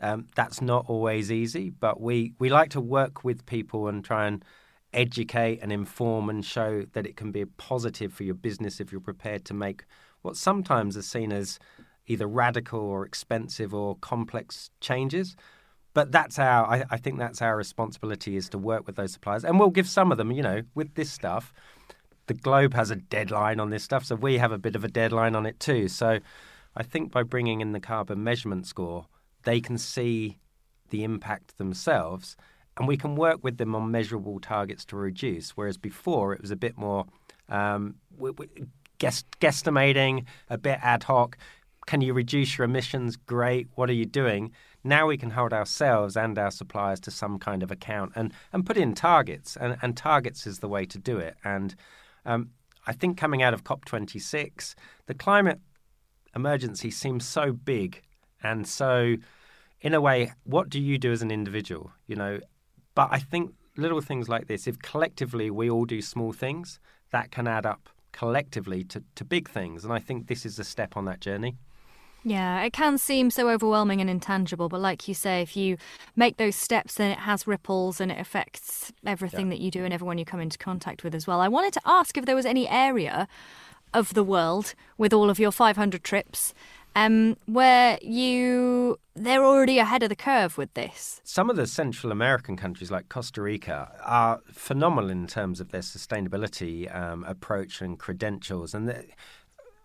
Um, 0.02 0.28
that's 0.36 0.62
not 0.62 0.84
always 0.90 1.32
easy, 1.32 1.70
but 1.70 2.02
we, 2.02 2.34
we 2.38 2.50
like 2.50 2.72
to 2.72 2.82
work 2.82 3.24
with 3.24 3.46
people 3.46 3.88
and 3.88 4.04
try 4.04 4.28
and 4.28 4.44
educate 4.92 5.60
and 5.62 5.72
inform 5.72 6.30
and 6.30 6.44
show 6.44 6.84
that 6.92 7.06
it 7.06 7.16
can 7.16 7.32
be 7.32 7.40
a 7.40 7.48
positive 7.48 8.12
for 8.12 8.24
your 8.24 8.36
business 8.36 8.82
if 8.82 8.92
you're 8.92 9.00
prepared 9.00 9.46
to 9.46 9.54
make 9.54 9.86
what 10.24 10.36
sometimes 10.36 10.98
is 10.98 11.08
seen 11.08 11.32
as 11.32 11.60
either 12.08 12.28
radical 12.28 12.80
or 12.80 13.06
expensive 13.06 13.74
or 13.74 13.96
complex 13.98 14.72
changes. 14.82 15.36
But 15.94 16.12
that's 16.12 16.40
our, 16.40 16.66
I, 16.66 16.86
I 16.90 16.98
think 16.98 17.20
that's 17.20 17.42
our 17.42 17.56
responsibility 17.56 18.36
is 18.36 18.50
to 18.50 18.58
work 18.58 18.88
with 18.88 18.96
those 18.96 19.14
suppliers. 19.14 19.46
And 19.46 19.60
we'll 19.60 19.70
give 19.70 19.88
some 19.88 20.12
of 20.12 20.18
them, 20.18 20.32
you 20.32 20.42
know, 20.42 20.64
with 20.74 20.96
this 20.96 21.12
stuff, 21.12 21.54
the 22.26 22.34
Globe 22.34 22.74
has 22.74 22.90
a 22.90 22.96
deadline 22.96 23.60
on 23.60 23.70
this 23.70 23.84
stuff, 23.84 24.06
so 24.06 24.16
we 24.16 24.38
have 24.38 24.52
a 24.52 24.58
bit 24.58 24.76
of 24.76 24.84
a 24.84 24.88
deadline 24.88 25.36
on 25.36 25.46
it 25.46 25.60
too. 25.60 25.88
So 25.88 26.20
I 26.76 26.84
think 26.84 27.12
by 27.12 27.24
bringing 27.24 27.62
in 27.62 27.74
the 27.74 27.80
carbon 27.80 28.24
measurement 28.24 28.66
score, 28.66 29.06
they 29.44 29.62
can 29.62 29.78
see 29.78 30.40
the 30.90 31.04
impact 31.04 31.58
themselves 31.58 32.38
and 32.78 32.88
we 32.88 32.98
can 32.98 33.16
work 33.16 33.44
with 33.44 33.58
them 33.58 33.76
on 33.76 33.92
measurable 33.92 34.40
targets 34.40 34.84
to 34.86 34.96
reduce. 34.96 35.52
Whereas 35.52 35.78
before 35.78 36.34
it 36.34 36.42
was 36.42 36.52
a 36.52 36.56
bit 36.56 36.78
more 36.78 37.06
um, 37.50 37.96
w- 38.16 38.34
w- 38.34 38.68
guess, 38.98 39.24
guesstimating, 39.40 40.26
a 40.50 40.58
bit 40.58 40.80
ad 40.82 41.04
hoc. 41.04 41.38
Can 41.86 42.02
you 42.02 42.14
reduce 42.14 42.58
your 42.58 42.66
emissions? 42.66 43.18
Great. 43.18 43.68
What 43.76 43.90
are 43.90 43.94
you 43.94 44.06
doing? 44.06 44.52
Now 44.84 45.08
we 45.08 45.18
can 45.18 45.32
hold 45.32 45.54
ourselves 45.54 46.16
and 46.16 46.38
our 46.38 46.52
suppliers 46.52 47.00
to 47.02 47.12
some 47.12 47.40
kind 47.40 47.64
of 47.64 47.72
account 47.72 48.14
and, 48.16 48.34
and 48.52 48.66
put 48.66 48.78
in 48.78 48.94
targets. 48.94 49.58
And, 49.58 49.78
and 49.82 49.96
targets 49.96 50.48
is 50.48 50.60
the 50.60 50.70
way 50.70 50.86
to 50.86 50.98
do 50.98 51.18
it. 51.18 51.36
And 51.44 51.76
um, 52.26 52.50
I 52.88 52.94
think 52.94 53.18
coming 53.18 53.42
out 53.42 53.54
of 53.54 53.64
COP26, 53.64 54.76
the 55.08 55.14
climate 55.14 55.60
emergency 56.36 56.92
seems 56.92 57.26
so 57.26 57.52
big 57.52 58.02
and 58.44 58.68
so, 58.68 59.16
in 59.80 59.94
a 59.94 60.02
way, 60.02 60.34
what 60.44 60.70
do 60.70 60.80
you 60.80 60.98
do 60.98 61.12
as 61.12 61.22
an 61.22 61.32
individual? 61.32 61.92
You 62.08 62.18
know, 62.18 62.40
but 62.94 63.08
I 63.12 63.20
think 63.20 63.54
little 63.78 64.02
things 64.02 64.30
like 64.30 64.48
this, 64.48 64.68
if 64.68 64.80
collectively 64.80 65.50
we 65.50 65.70
all 65.70 65.86
do 65.86 66.02
small 66.02 66.34
things, 66.34 66.80
that 67.12 67.32
can 67.32 67.48
add 67.48 67.66
up 67.66 67.90
collectively 68.14 68.84
to, 68.86 69.04
to 69.16 69.26
big 69.26 69.50
things. 69.50 69.84
And 69.84 69.92
I 69.92 70.00
think 70.00 70.28
this 70.28 70.46
is 70.46 70.58
a 70.58 70.64
step 70.64 70.96
on 70.96 71.06
that 71.06 71.20
journey. 71.20 71.58
Yeah, 72.26 72.62
it 72.62 72.72
can 72.72 72.98
seem 72.98 73.30
so 73.30 73.50
overwhelming 73.50 74.00
and 74.00 74.10
intangible, 74.10 74.70
but 74.70 74.80
like 74.80 75.10
you 75.10 75.14
say, 75.14 75.42
if 75.42 75.58
you 75.58 75.76
make 76.16 76.38
those 76.38 76.56
steps, 76.56 76.96
then 76.96 77.12
it 77.12 77.20
has 77.20 77.46
ripples 77.46 78.00
and 78.00 78.10
it 78.10 78.18
affects 78.18 78.94
everything 79.06 79.50
that 79.50 79.60
you 79.60 79.70
do 79.70 79.84
and 79.84 79.94
everyone 79.94 80.18
you 80.18 80.24
come 80.24 80.40
into 80.40 80.58
contact 80.58 81.04
with 81.04 81.14
as 81.14 81.28
well. 81.28 81.42
I 81.42 81.50
wanted 81.50 81.74
to 81.74 81.82
ask 81.86 82.18
if 82.18 82.26
there 82.26 82.36
was 82.36 82.46
any 82.46 82.68
area 82.70 83.28
of 83.94 84.14
the 84.14 84.24
world 84.24 84.74
with 84.98 85.12
all 85.12 85.30
of 85.30 85.38
your 85.38 85.52
500 85.52 86.02
trips 86.02 86.54
um, 86.96 87.38
where 87.46 87.98
you 88.02 89.00
they're 89.16 89.46
already 89.46 89.78
ahead 89.78 90.02
of 90.04 90.10
the 90.10 90.16
curve 90.16 90.58
with 90.58 90.74
this. 90.74 91.22
Some 91.24 91.50
of 91.50 91.56
the 91.56 91.68
Central 91.68 92.12
American 92.12 92.58
countries, 92.58 92.90
like 92.90 93.10
Costa 93.10 93.42
Rica, 93.42 93.92
are 94.04 94.42
phenomenal 94.52 95.10
in 95.10 95.28
terms 95.28 95.60
of 95.60 95.72
their 95.72 95.82
sustainability 95.82 96.94
um, 96.96 97.24
approach 97.26 97.82
and 97.82 98.00
credentials, 98.00 98.74
and 98.74 98.90
the, 98.90 99.06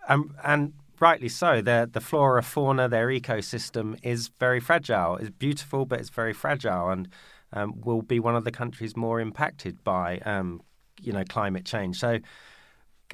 um, 0.08 0.34
and 0.44 0.72
rightly 1.00 1.28
so. 1.28 1.60
Their 1.60 1.86
the 1.86 2.00
flora, 2.00 2.42
fauna, 2.42 2.88
their 2.88 3.08
ecosystem 3.08 3.98
is 4.02 4.28
very 4.38 4.60
fragile. 4.60 5.16
It's 5.16 5.30
beautiful, 5.30 5.84
but 5.84 6.00
it's 6.00 6.10
very 6.10 6.32
fragile, 6.32 6.88
and 6.90 7.08
um, 7.52 7.80
will 7.82 8.02
be 8.02 8.20
one 8.20 8.36
of 8.36 8.44
the 8.44 8.52
countries 8.52 8.96
more 8.96 9.20
impacted 9.20 9.82
by 9.84 10.18
um, 10.18 10.62
you 11.00 11.12
know 11.12 11.24
climate 11.24 11.64
change. 11.64 11.98
So 11.98 12.18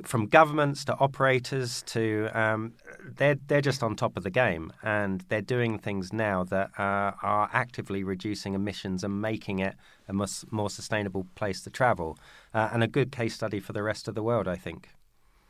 from 0.02 0.26
governments 0.26 0.84
to 0.86 0.96
operators 0.98 1.82
to 1.84 2.28
um, 2.34 2.72
they're 3.16 3.36
they're 3.46 3.60
just 3.60 3.82
on 3.82 3.94
top 3.94 4.16
of 4.16 4.22
the 4.24 4.30
game. 4.30 4.72
And 4.82 5.22
they're 5.28 5.40
doing 5.42 5.78
things 5.78 6.12
now 6.12 6.42
that 6.44 6.70
uh, 6.78 7.12
are 7.22 7.48
actively 7.52 8.02
reducing 8.02 8.54
emissions 8.54 9.04
and 9.04 9.20
making 9.20 9.60
it 9.60 9.74
a 10.08 10.12
mus- 10.12 10.44
more 10.50 10.68
sustainable 10.70 11.26
place 11.36 11.60
to 11.62 11.70
travel 11.70 12.18
uh, 12.52 12.70
and 12.72 12.82
a 12.82 12.88
good 12.88 13.12
case 13.12 13.34
study 13.34 13.60
for 13.60 13.72
the 13.72 13.82
rest 13.82 14.08
of 14.08 14.14
the 14.14 14.22
world 14.22 14.48
I 14.48 14.56
think. 14.56 14.88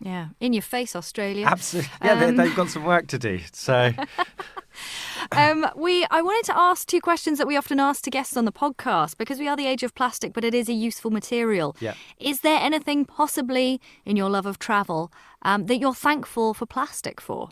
Yeah, 0.01 0.29
in 0.41 0.53
your 0.53 0.63
face, 0.63 0.95
Australia. 0.97 1.47
absolutely 1.47 1.91
yeah 2.03 2.15
they, 2.17 2.27
Um, 2.29 2.37
they've 2.37 2.55
got 2.57 2.69
some 2.69 2.85
work 2.85 3.07
to 3.09 3.19
do 3.19 3.41
so 3.53 3.93
um, 5.37 5.67
we 5.77 6.07
I 6.11 6.23
wanted 6.23 6.47
to 6.47 6.59
ask 6.59 6.87
two 6.87 7.01
questions 7.01 7.39
that 7.39 7.47
we 7.47 7.57
often 7.57 7.81
ask 7.81 8.03
to 8.05 8.11
guests 8.11 8.37
on 8.37 8.45
the 8.45 8.53
podcast 8.53 9.17
because 9.17 9.39
we 9.39 9.49
are 9.49 9.57
the 9.57 9.67
age 9.67 9.83
of 9.83 9.95
plastic, 9.95 10.33
but 10.33 10.45
it 10.45 10.55
is 10.55 10.69
a 10.69 10.73
useful 10.73 11.11
material. 11.11 11.77
Yeah. 11.81 11.95
Is 12.19 12.41
there 12.41 12.61
anything 12.61 13.05
possibly 13.05 13.81
in 14.05 14.17
your 14.17 14.31
love 14.31 14.47
of 14.47 14.59
travel 14.59 15.13
um, 15.43 15.67
that 15.67 15.79
you're 15.79 15.95
thankful 15.95 16.55
for 16.55 16.67
plastic 16.67 17.21
for? 17.21 17.51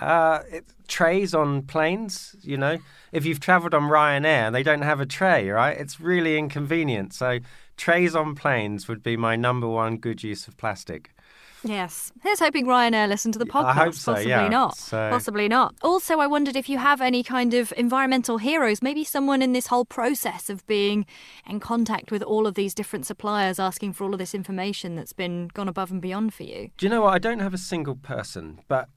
Uh, 0.00 0.42
it, 0.50 0.64
trays 0.88 1.34
on 1.34 1.62
planes, 1.62 2.34
you 2.40 2.56
know. 2.56 2.78
If 3.12 3.26
you've 3.26 3.40
travelled 3.40 3.74
on 3.74 3.82
Ryanair, 3.82 4.50
they 4.52 4.62
don't 4.62 4.82
have 4.82 5.00
a 5.00 5.06
tray, 5.06 5.50
right? 5.50 5.76
It's 5.76 6.00
really 6.00 6.38
inconvenient. 6.38 7.12
So, 7.12 7.40
trays 7.80 8.14
on 8.14 8.34
planes 8.34 8.86
would 8.88 9.02
be 9.02 9.16
my 9.16 9.36
number 9.36 9.66
one 9.66 9.96
good 9.96 10.22
use 10.22 10.46
of 10.46 10.56
plastic. 10.58 11.10
Yes. 11.62 12.10
Here's 12.22 12.38
hoping 12.38 12.66
Ryanair 12.66 13.08
listen 13.08 13.32
to 13.32 13.38
the 13.38 13.44
podcast. 13.46 13.64
I 13.64 13.72
hope 13.74 13.94
so, 13.94 14.12
Possibly 14.14 14.30
yeah. 14.30 14.48
not. 14.48 14.76
So- 14.76 15.10
Possibly 15.10 15.48
not. 15.48 15.74
Also, 15.82 16.18
I 16.18 16.26
wondered 16.26 16.56
if 16.56 16.68
you 16.68 16.78
have 16.78 17.00
any 17.00 17.22
kind 17.22 17.52
of 17.54 17.72
environmental 17.76 18.38
heroes, 18.38 18.82
maybe 18.82 19.04
someone 19.04 19.42
in 19.42 19.52
this 19.52 19.66
whole 19.66 19.84
process 19.84 20.48
of 20.48 20.66
being 20.66 21.04
in 21.46 21.60
contact 21.60 22.10
with 22.10 22.22
all 22.22 22.46
of 22.46 22.54
these 22.54 22.74
different 22.74 23.04
suppliers, 23.06 23.58
asking 23.58 23.92
for 23.94 24.04
all 24.04 24.12
of 24.14 24.18
this 24.18 24.34
information 24.34 24.94
that's 24.96 25.12
been 25.12 25.48
gone 25.48 25.68
above 25.68 25.90
and 25.90 26.00
beyond 26.00 26.32
for 26.32 26.44
you. 26.44 26.70
Do 26.78 26.86
you 26.86 26.90
know 26.90 27.02
what? 27.02 27.14
I 27.14 27.18
don't 27.18 27.40
have 27.40 27.54
a 27.54 27.58
single 27.58 27.96
person, 27.96 28.60
but 28.68 28.88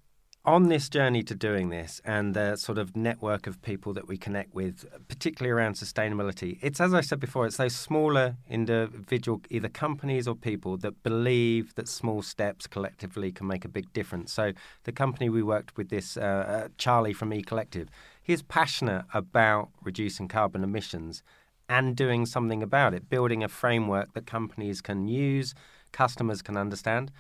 on 0.46 0.68
this 0.68 0.90
journey 0.90 1.24
to 1.24 1.34
doing 1.34 1.70
this 1.70 2.02
and 2.04 2.34
the 2.34 2.58
sort 2.58 2.78
of 2.78 2.98
network 2.98 3.48
of 3.48 3.62
people 3.62 3.94
that 3.94 4.08
we 4.10 4.18
connect 4.18 4.54
with, 4.54 4.86
particularly 5.08 5.50
around 5.50 5.76
sustainability, 5.76 6.60
it's 6.62 6.82
as 6.82 6.94
I 6.94 7.00
said 7.00 7.22
before, 7.22 7.46
it's 7.46 7.56
those 7.56 7.76
smaller 7.76 8.36
individual 8.50 9.42
either 9.50 9.70
companies 9.70 10.28
or 10.28 10.36
people 10.36 10.76
that 10.78 11.02
believe 11.02 11.74
that 11.76 11.88
small 11.88 12.22
steps 12.22 12.68
collectively 12.68 13.32
can 13.32 13.48
make 13.48 13.64
a 13.64 13.70
big 13.70 13.94
difference. 13.94 14.34
So 14.34 14.52
the 14.84 14.92
company 14.92 15.30
we 15.30 15.44
worked 15.44 15.78
with, 15.78 15.90
this 15.90 16.18
uh, 16.18 16.20
uh, 16.22 16.68
Charlie 16.78 17.14
from 17.14 17.34
E 17.34 17.42
Collective, 17.42 17.88
he's 18.22 18.42
passionate 18.42 19.06
about 19.14 19.70
reducing 19.82 20.28
carbon 20.28 20.62
emissions 20.64 21.24
and 21.70 21.96
doing 21.96 22.26
something 22.26 22.62
about 22.62 22.94
it, 22.94 23.10
building 23.10 23.44
a 23.44 23.48
framework 23.48 24.14
that 24.14 24.26
companies 24.26 24.82
can 24.82 25.08
use, 25.08 25.56
customers 25.94 26.42
can 26.42 26.58
understand. 26.58 27.14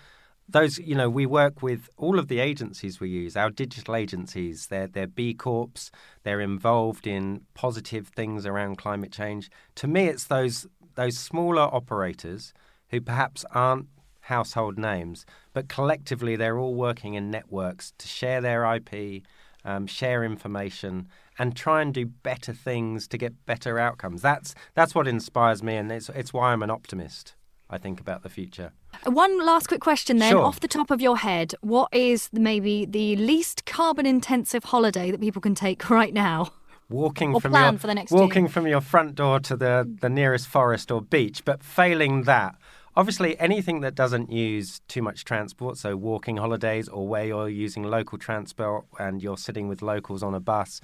Those, 0.48 0.78
you 0.80 0.96
know, 0.96 1.10
we 1.10 1.26
work 1.26 1.62
with 1.62 1.90
all 1.98 2.20
of 2.20 2.28
the 2.28 2.40
agencies 2.40 3.00
we 3.00 3.10
use, 3.10 3.36
our 3.38 3.50
digital 3.50 3.96
agencies. 3.96 4.68
They're, 4.68 4.88
they're 4.88 5.08
B 5.08 5.34
Corps, 5.34 5.90
they're 6.24 6.42
involved 6.42 7.08
in 7.08 7.42
positive 7.54 8.08
things 8.10 8.46
around 8.46 8.78
climate 8.78 9.12
change. 9.12 9.50
To 9.76 9.88
me, 9.88 10.06
it's 10.08 10.26
those, 10.26 10.68
those 10.96 11.18
smaller 11.18 11.64
operators 11.64 12.54
who 12.90 13.02
perhaps 13.02 13.46
aren't 13.52 13.88
household 14.22 14.78
names, 14.78 15.26
but 15.54 15.68
collectively 15.70 16.36
they're 16.36 16.60
all 16.60 16.76
working 16.76 17.14
in 17.14 17.30
networks 17.30 17.94
to 17.98 18.08
share 18.08 18.42
their 18.42 18.66
IP, 18.76 19.24
um, 19.66 19.88
share 19.88 20.24
information, 20.24 21.08
and 21.40 21.56
try 21.56 21.82
and 21.82 21.94
do 21.94 22.06
better 22.06 22.54
things 22.54 23.08
to 23.08 23.18
get 23.18 23.46
better 23.46 23.80
outcomes. 23.80 24.22
That's 24.22 24.54
that's 24.76 24.96
what 24.96 25.08
inspires 25.08 25.64
me, 25.64 25.76
and 25.76 25.92
it's 25.92 26.10
it's 26.10 26.34
why 26.34 26.52
I'm 26.52 26.64
an 26.64 26.70
optimist. 26.70 27.36
I 27.74 27.78
think 27.80 28.00
about 28.00 28.22
the 28.22 28.30
future. 28.30 28.72
One 29.06 29.44
last 29.44 29.68
quick 29.68 29.82
question 29.82 30.18
then, 30.18 30.32
Sure. 30.32 30.44
off 30.44 30.60
the 30.60 30.68
top 30.68 30.92
of 30.92 31.02
your 31.02 31.18
head, 31.18 31.56
what 31.62 31.90
is 31.92 32.30
maybe 32.32 32.86
the 32.86 33.16
least 33.16 33.66
carbon 33.66 34.06
intensive 34.06 34.64
holiday 34.66 35.10
that 35.12 35.20
people 35.20 35.42
can 35.42 35.56
take 35.56 35.90
right 36.00 36.14
now? 36.14 36.52
Walking 36.90 37.34
Or 37.34 37.42
from 37.42 37.52
plan 37.52 37.74
your 37.74 37.80
for 37.80 37.88
the 37.88 37.96
next 37.96 38.12
year. 38.12 38.22
walking 38.22 38.48
from 38.48 38.68
your 38.68 38.82
front 38.82 39.16
door 39.16 39.40
to 39.40 39.56
the, 39.58 39.90
the 40.02 40.10
nearest 40.10 40.48
forest 40.48 40.92
or 40.92 41.02
beach, 41.02 41.44
but 41.44 41.64
failing 41.64 42.24
that, 42.24 42.56
obviously 42.96 43.40
anything 43.40 43.82
that 43.82 43.96
doesn't 43.96 44.32
use 44.32 44.82
too 44.88 45.02
much 45.02 45.26
transport, 45.26 45.78
so 45.78 45.96
walking 45.98 46.38
holidays 46.38 46.88
or 46.88 47.08
where 47.08 47.26
you're 47.26 47.50
using 47.50 47.82
local 47.84 48.20
transport 48.20 48.86
and 49.00 49.24
you're 49.24 49.38
sitting 49.38 49.68
with 49.68 49.82
locals 49.82 50.22
on 50.22 50.36
a 50.36 50.40
bus, 50.40 50.80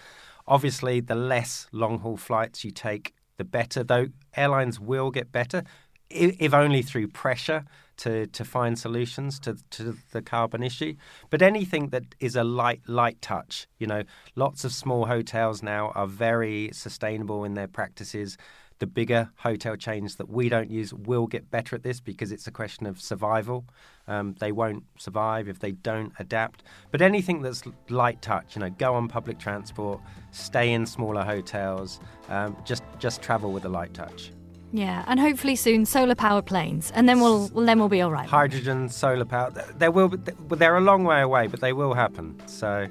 obviously 0.48 1.00
the 1.02 1.16
less 1.16 1.68
long 1.72 2.00
haul 2.00 2.18
flights 2.18 2.64
you 2.66 2.72
take, 2.72 3.14
the 3.38 3.44
better. 3.44 3.84
Though 3.84 4.08
airlines 4.36 4.80
will 4.80 5.12
get 5.12 5.32
better, 5.32 5.64
if 6.10 6.54
only 6.54 6.82
through 6.82 7.08
pressure 7.08 7.66
to, 7.98 8.28
to 8.28 8.46
find 8.46 8.80
solutions 8.80 9.40
to, 9.40 9.58
to 9.72 9.98
the 10.12 10.22
carbon 10.22 10.64
issue. 10.64 10.96
But 11.30 11.42
anything 11.42 11.90
that 11.90 12.16
is 12.20 12.36
a 12.36 12.44
light 12.44 12.82
light 12.88 13.22
touch, 13.22 13.68
you 13.78 13.88
know, 13.88 14.04
lots 14.36 14.64
of 14.64 14.72
small 14.72 15.06
hotels 15.06 15.62
now 15.62 15.92
are 15.96 16.08
very 16.08 16.70
sustainable 16.74 17.44
in 17.44 17.54
their 17.54 17.68
practices. 17.68 18.38
The 18.80 18.88
bigger 18.88 19.30
hotel 19.36 19.76
chains 19.76 20.16
that 20.16 20.30
we 20.30 20.48
don't 20.48 20.72
use 20.72 20.94
will 20.94 21.28
get 21.28 21.52
better 21.52 21.76
at 21.76 21.84
this 21.84 22.00
because 22.00 22.32
it's 22.32 22.48
a 22.48 22.52
question 22.52 22.86
of 22.86 23.02
survival. 23.02 23.66
Um, 24.08 24.36
they 24.40 24.54
won't 24.54 24.86
survive 24.98 25.50
if 25.50 25.60
they 25.60 25.74
don't 25.74 26.14
adapt. 26.18 26.64
But 26.90 27.02
anything 27.02 27.42
that's 27.42 27.64
light 27.90 28.22
touch, 28.22 28.56
you 28.56 28.62
know, 28.62 28.70
go 28.70 28.96
on 28.96 29.10
public 29.10 29.38
transport, 29.38 30.00
stay 30.32 30.72
in 30.72 30.86
smaller 30.86 31.24
hotels, 31.24 32.00
um, 32.30 32.56
just 32.64 32.84
just 33.00 33.22
travel 33.22 33.52
with 33.52 33.66
a 33.66 33.70
light 33.70 33.94
touch. 33.94 34.32
Yeah, 34.72 35.04
and 35.08 35.20
hopefully 35.20 35.56
soon 35.56 35.86
solar 35.86 36.16
powered 36.16 36.46
planes, 36.46 36.92
and 36.92 37.10
then 37.10 37.20
we'll 37.20 37.48
well, 37.50 37.66
then 37.66 37.80
we'll 37.80 37.90
be 37.90 38.02
all 38.02 38.12
right. 38.12 38.28
hydrogen, 38.28 38.90
solar 38.90 39.26
power. 39.26 39.52
There 39.78 39.92
will, 39.92 40.10
be, 40.10 40.32
they're 40.56 40.78
a 40.78 40.82
long 40.82 41.04
way 41.04 41.22
away, 41.22 41.48
but 41.48 41.60
they 41.60 41.74
will 41.74 41.94
happen. 41.94 42.40
So 42.46 42.88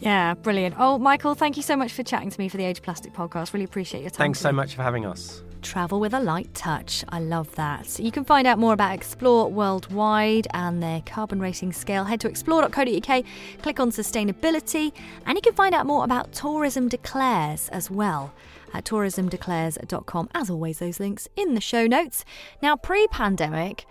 Yeah, 0.00 0.34
brilliant. 0.34 0.76
Oh, 0.78 0.98
Michael, 0.98 1.34
thank 1.34 1.56
you 1.56 1.62
so 1.62 1.76
much 1.76 1.92
for 1.92 2.02
chatting 2.02 2.30
to 2.30 2.40
me 2.40 2.48
for 2.48 2.56
the 2.56 2.64
Age 2.64 2.78
of 2.78 2.84
Plastic 2.84 3.12
podcast. 3.12 3.52
Really 3.52 3.64
appreciate 3.64 4.00
your 4.00 4.10
time. 4.10 4.18
thanks 4.24 4.40
so 4.40 4.52
much 4.52 4.74
for 4.74 4.82
having 4.82 5.04
us. 5.04 5.42
Travel 5.60 6.00
with 6.00 6.12
a 6.12 6.18
light 6.18 6.52
touch. 6.54 7.04
I 7.10 7.20
love 7.20 7.54
that. 7.54 8.00
You 8.00 8.10
can 8.10 8.24
find 8.24 8.48
out 8.48 8.58
more 8.58 8.72
about 8.72 8.94
Explore 8.94 9.48
worldwide 9.48 10.48
and 10.54 10.82
their 10.82 11.02
carbon 11.02 11.38
rating 11.38 11.72
scale. 11.72 12.02
Head 12.02 12.18
to 12.20 12.28
explore.co.uk, 12.28 13.24
click 13.62 13.78
on 13.78 13.92
sustainability, 13.92 14.92
and 15.24 15.36
you 15.36 15.42
can 15.42 15.52
find 15.52 15.72
out 15.72 15.86
more 15.86 16.02
about 16.02 16.32
Tourism 16.32 16.88
Declares 16.88 17.68
as 17.68 17.90
well 17.90 18.32
at 18.72 18.84
tourismdeclares.com. 18.84 20.28
As 20.34 20.50
always, 20.50 20.78
those 20.78 21.00
links 21.00 21.28
in 21.36 21.54
the 21.54 21.60
show 21.60 21.86
notes. 21.86 22.24
Now, 22.62 22.76
pre 22.76 23.06
pandemic, 23.08 23.86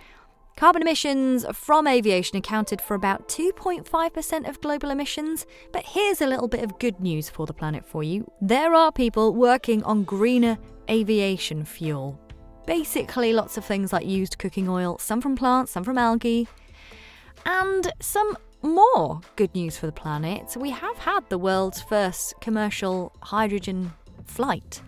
Carbon 0.57 0.83
emissions 0.83 1.43
from 1.53 1.87
aviation 1.87 2.37
accounted 2.37 2.81
for 2.81 2.93
about 2.93 3.27
2.5% 3.27 4.47
of 4.47 4.61
global 4.61 4.91
emissions. 4.91 5.47
But 5.71 5.85
here's 5.85 6.21
a 6.21 6.27
little 6.27 6.47
bit 6.47 6.63
of 6.63 6.77
good 6.77 6.99
news 6.99 7.29
for 7.29 7.47
the 7.47 7.53
planet 7.53 7.83
for 7.85 8.03
you. 8.03 8.29
There 8.41 8.75
are 8.75 8.91
people 8.91 9.33
working 9.33 9.81
on 9.83 10.03
greener 10.03 10.59
aviation 10.89 11.65
fuel. 11.65 12.19
Basically, 12.67 13.33
lots 13.33 13.57
of 13.57 13.65
things 13.65 13.91
like 13.91 14.05
used 14.05 14.37
cooking 14.37 14.69
oil, 14.69 14.99
some 14.99 15.19
from 15.19 15.35
plants, 15.35 15.71
some 15.71 15.83
from 15.83 15.97
algae. 15.97 16.47
And 17.45 17.91
some 17.99 18.37
more 18.61 19.21
good 19.37 19.55
news 19.55 19.77
for 19.77 19.87
the 19.87 19.91
planet. 19.91 20.55
We 20.55 20.69
have 20.69 20.97
had 20.99 21.27
the 21.29 21.39
world's 21.39 21.81
first 21.81 22.35
commercial 22.39 23.13
hydrogen 23.23 23.93
flight 24.27 24.81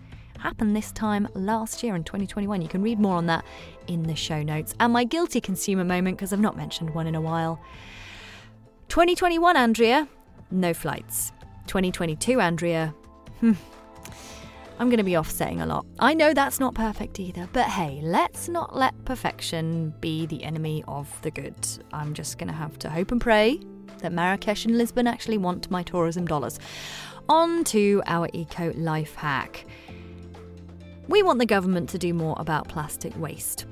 Happened 0.44 0.76
this 0.76 0.92
time 0.92 1.26
last 1.32 1.82
year 1.82 1.96
in 1.96 2.04
2021. 2.04 2.60
You 2.60 2.68
can 2.68 2.82
read 2.82 3.00
more 3.00 3.16
on 3.16 3.24
that 3.28 3.46
in 3.86 4.02
the 4.02 4.14
show 4.14 4.42
notes. 4.42 4.74
And 4.78 4.92
my 4.92 5.04
guilty 5.04 5.40
consumer 5.40 5.84
moment, 5.84 6.18
because 6.18 6.34
I've 6.34 6.38
not 6.38 6.54
mentioned 6.54 6.94
one 6.94 7.06
in 7.06 7.14
a 7.14 7.20
while. 7.22 7.58
2021, 8.88 9.56
Andrea, 9.56 10.06
no 10.50 10.74
flights. 10.74 11.32
2022, 11.66 12.42
Andrea, 12.42 12.94
hmm, 13.40 13.52
I'm 14.78 14.90
going 14.90 14.98
to 14.98 15.02
be 15.02 15.16
offsetting 15.16 15.62
a 15.62 15.66
lot. 15.66 15.86
I 15.98 16.12
know 16.12 16.34
that's 16.34 16.60
not 16.60 16.74
perfect 16.74 17.18
either, 17.18 17.48
but 17.54 17.64
hey, 17.64 18.00
let's 18.02 18.46
not 18.46 18.76
let 18.76 18.92
perfection 19.06 19.94
be 20.00 20.26
the 20.26 20.44
enemy 20.44 20.84
of 20.86 21.22
the 21.22 21.30
good. 21.30 21.66
I'm 21.90 22.12
just 22.12 22.36
going 22.36 22.48
to 22.48 22.54
have 22.54 22.78
to 22.80 22.90
hope 22.90 23.12
and 23.12 23.20
pray 23.20 23.60
that 24.04 24.12
Marrakesh 24.12 24.64
and 24.64 24.78
Lisbon 24.78 25.06
actually 25.06 25.38
want 25.38 25.70
my 25.70 25.82
tourism 25.82 26.26
dollars. 26.26 26.60
On 27.28 27.64
to 27.64 28.02
our 28.06 28.28
eco 28.32 28.72
life 28.76 29.14
hack. 29.14 29.64
We 31.08 31.22
want 31.22 31.38
the 31.38 31.46
government 31.46 31.88
to 31.90 31.98
do 31.98 32.14
more 32.14 32.36
about 32.38 32.68
plastic 32.68 33.18
waste. 33.18 33.66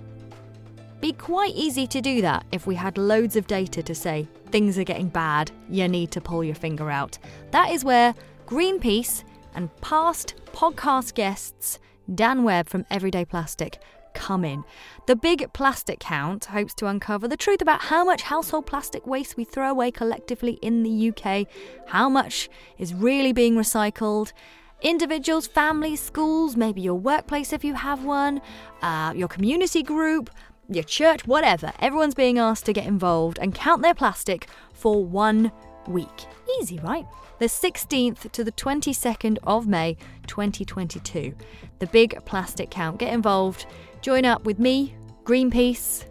Be 1.00 1.12
quite 1.12 1.54
easy 1.54 1.86
to 1.86 2.00
do 2.00 2.22
that 2.22 2.46
if 2.50 2.66
we 2.66 2.74
had 2.74 2.96
loads 2.96 3.36
of 3.36 3.46
data 3.46 3.82
to 3.82 3.94
say 3.94 4.28
things 4.50 4.78
are 4.78 4.84
getting 4.84 5.08
bad, 5.08 5.50
you 5.68 5.86
need 5.88 6.10
to 6.12 6.20
pull 6.20 6.42
your 6.44 6.54
finger 6.54 6.90
out. 6.90 7.18
That 7.50 7.70
is 7.70 7.84
where 7.84 8.14
Greenpeace 8.46 9.24
and 9.54 9.74
past 9.80 10.34
podcast 10.52 11.14
guests 11.14 11.78
Dan 12.14 12.42
Webb 12.42 12.68
from 12.68 12.84
Everyday 12.90 13.24
Plastic 13.24 13.78
come 14.14 14.44
in. 14.44 14.64
The 15.06 15.16
Big 15.16 15.52
Plastic 15.52 16.00
Count 16.00 16.46
hopes 16.46 16.74
to 16.74 16.86
uncover 16.86 17.28
the 17.28 17.36
truth 17.36 17.60
about 17.60 17.82
how 17.82 18.04
much 18.04 18.22
household 18.22 18.66
plastic 18.66 19.06
waste 19.06 19.36
we 19.36 19.44
throw 19.44 19.70
away 19.70 19.90
collectively 19.90 20.58
in 20.62 20.82
the 20.82 21.10
UK, 21.10 21.46
how 21.88 22.08
much 22.08 22.48
is 22.78 22.94
really 22.94 23.32
being 23.32 23.54
recycled. 23.56 24.32
Individuals, 24.80 25.46
families, 25.46 26.00
schools, 26.00 26.56
maybe 26.56 26.80
your 26.80 26.94
workplace 26.94 27.52
if 27.52 27.64
you 27.64 27.74
have 27.74 28.04
one, 28.04 28.40
uh, 28.82 29.12
your 29.14 29.28
community 29.28 29.82
group, 29.82 30.30
your 30.68 30.84
church, 30.84 31.26
whatever. 31.26 31.72
Everyone's 31.80 32.14
being 32.14 32.38
asked 32.38 32.66
to 32.66 32.72
get 32.72 32.86
involved 32.86 33.38
and 33.40 33.54
count 33.54 33.82
their 33.82 33.94
plastic 33.94 34.48
for 34.72 35.04
one 35.04 35.52
week. 35.86 36.26
Easy, 36.60 36.78
right? 36.80 37.06
The 37.38 37.46
16th 37.46 38.30
to 38.32 38.44
the 38.44 38.52
22nd 38.52 39.38
of 39.44 39.66
May 39.66 39.96
2022. 40.26 41.34
The 41.78 41.86
big 41.88 42.24
plastic 42.24 42.70
count. 42.70 42.98
Get 42.98 43.12
involved. 43.12 43.66
Join 44.02 44.24
up 44.24 44.44
with 44.44 44.58
me, 44.58 44.96
Greenpeace, 45.22 46.04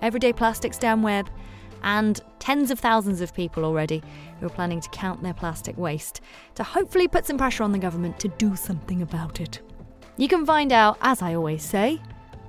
Everyday 0.00 0.32
Plastics 0.32 0.78
Dan 0.78 1.02
Webb, 1.02 1.28
and 1.82 2.20
tens 2.38 2.70
of 2.70 2.78
thousands 2.78 3.20
of 3.20 3.34
people 3.34 3.64
already 3.64 4.00
who 4.38 4.46
are 4.46 4.50
planning 4.50 4.80
to 4.80 4.88
count 4.90 5.24
their 5.24 5.34
plastic 5.34 5.76
waste 5.76 6.20
to 6.54 6.62
hopefully 6.62 7.08
put 7.08 7.26
some 7.26 7.36
pressure 7.36 7.64
on 7.64 7.72
the 7.72 7.80
government 7.80 8.20
to 8.20 8.28
do 8.28 8.54
something 8.54 9.02
about 9.02 9.40
it. 9.40 9.60
You 10.18 10.28
can 10.28 10.46
find 10.46 10.72
out, 10.72 10.98
as 11.00 11.20
I 11.20 11.34
always 11.34 11.64
say, 11.64 12.00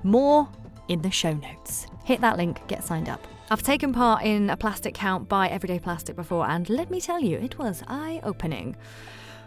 more 0.03 0.47
in 0.89 1.01
the 1.01 1.09
show 1.09 1.33
notes. 1.33 1.87
Hit 2.05 2.21
that 2.21 2.37
link, 2.37 2.61
get 2.67 2.83
signed 2.83 3.09
up. 3.09 3.25
I've 3.49 3.63
taken 3.63 3.93
part 3.93 4.23
in 4.23 4.51
a 4.51 4.57
plastic 4.57 4.93
count 4.93 5.27
by 5.27 5.47
Everyday 5.47 5.79
Plastic 5.79 6.15
before, 6.15 6.47
and 6.47 6.69
let 6.69 6.91
me 6.91 7.01
tell 7.01 7.19
you, 7.19 7.39
it 7.39 7.57
was 7.57 7.81
eye 7.87 8.21
opening. 8.21 8.75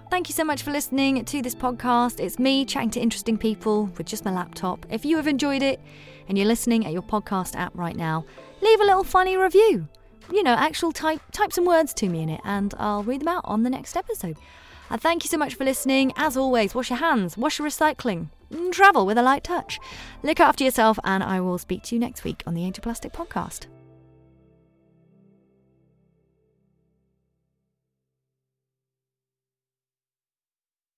Thank 0.09 0.29
you 0.29 0.35
so 0.35 0.45
much 0.45 0.63
for 0.63 0.71
listening 0.71 1.25
to 1.25 1.43
this 1.43 1.55
podcast. 1.55 2.21
It's 2.21 2.39
me 2.39 2.65
chatting 2.65 2.91
to 2.91 3.01
interesting 3.01 3.37
people 3.37 3.87
with 3.99 4.07
just 4.07 4.25
my 4.25 4.33
laptop. 4.33 4.87
If 4.89 5.05
you 5.05 5.17
have 5.17 5.27
enjoyed 5.27 5.63
it 5.63 5.81
and 6.29 6.39
you're 6.39 6.47
listening 6.47 6.87
at 6.87 6.93
your 6.93 7.03
podcast 7.03 7.57
app 7.57 7.73
right 7.75 7.97
now, 7.97 8.25
leave 8.63 8.81
a 8.81 8.85
little 8.85 9.05
funny 9.05 9.37
review. 9.37 9.89
You 10.33 10.43
know, 10.43 10.55
actual 10.55 10.93
type 10.93 11.21
type 11.33 11.53
some 11.53 11.65
words 11.65 11.93
to 11.95 12.09
me 12.09 12.23
in 12.23 12.29
it 12.29 12.41
and 12.45 12.73
I'll 12.79 13.03
read 13.03 13.21
them 13.21 13.29
out 13.29 13.45
on 13.45 13.65
the 13.65 13.71
next 13.71 13.97
episode. 13.97 14.39
And 14.91 15.01
thank 15.01 15.25
you 15.25 15.29
so 15.29 15.39
much 15.39 15.55
for 15.55 15.65
listening. 15.65 16.13
As 16.17 16.37
always, 16.37 16.75
wash 16.75 16.91
your 16.91 17.01
hands, 17.01 17.37
wash 17.37 17.59
your 17.59 17.69
recycling, 17.69 18.29
travel 18.71 19.07
with 19.07 19.19
a 19.19 19.23
light 19.23 19.43
touch. 19.43 19.81
Look 20.23 20.39
after 20.39 20.63
yourself 20.63 20.99
and 21.05 21.23
I 21.23 21.41
will 21.41 21.59
speak 21.59 21.83
to 21.85 21.97
you 21.97 22.01
next 22.01 22.23
week 22.23 22.45
on 22.47 22.55
the 22.55 22.65
of 22.67 22.75
Plastic 22.77 23.13
podcast. 23.13 23.67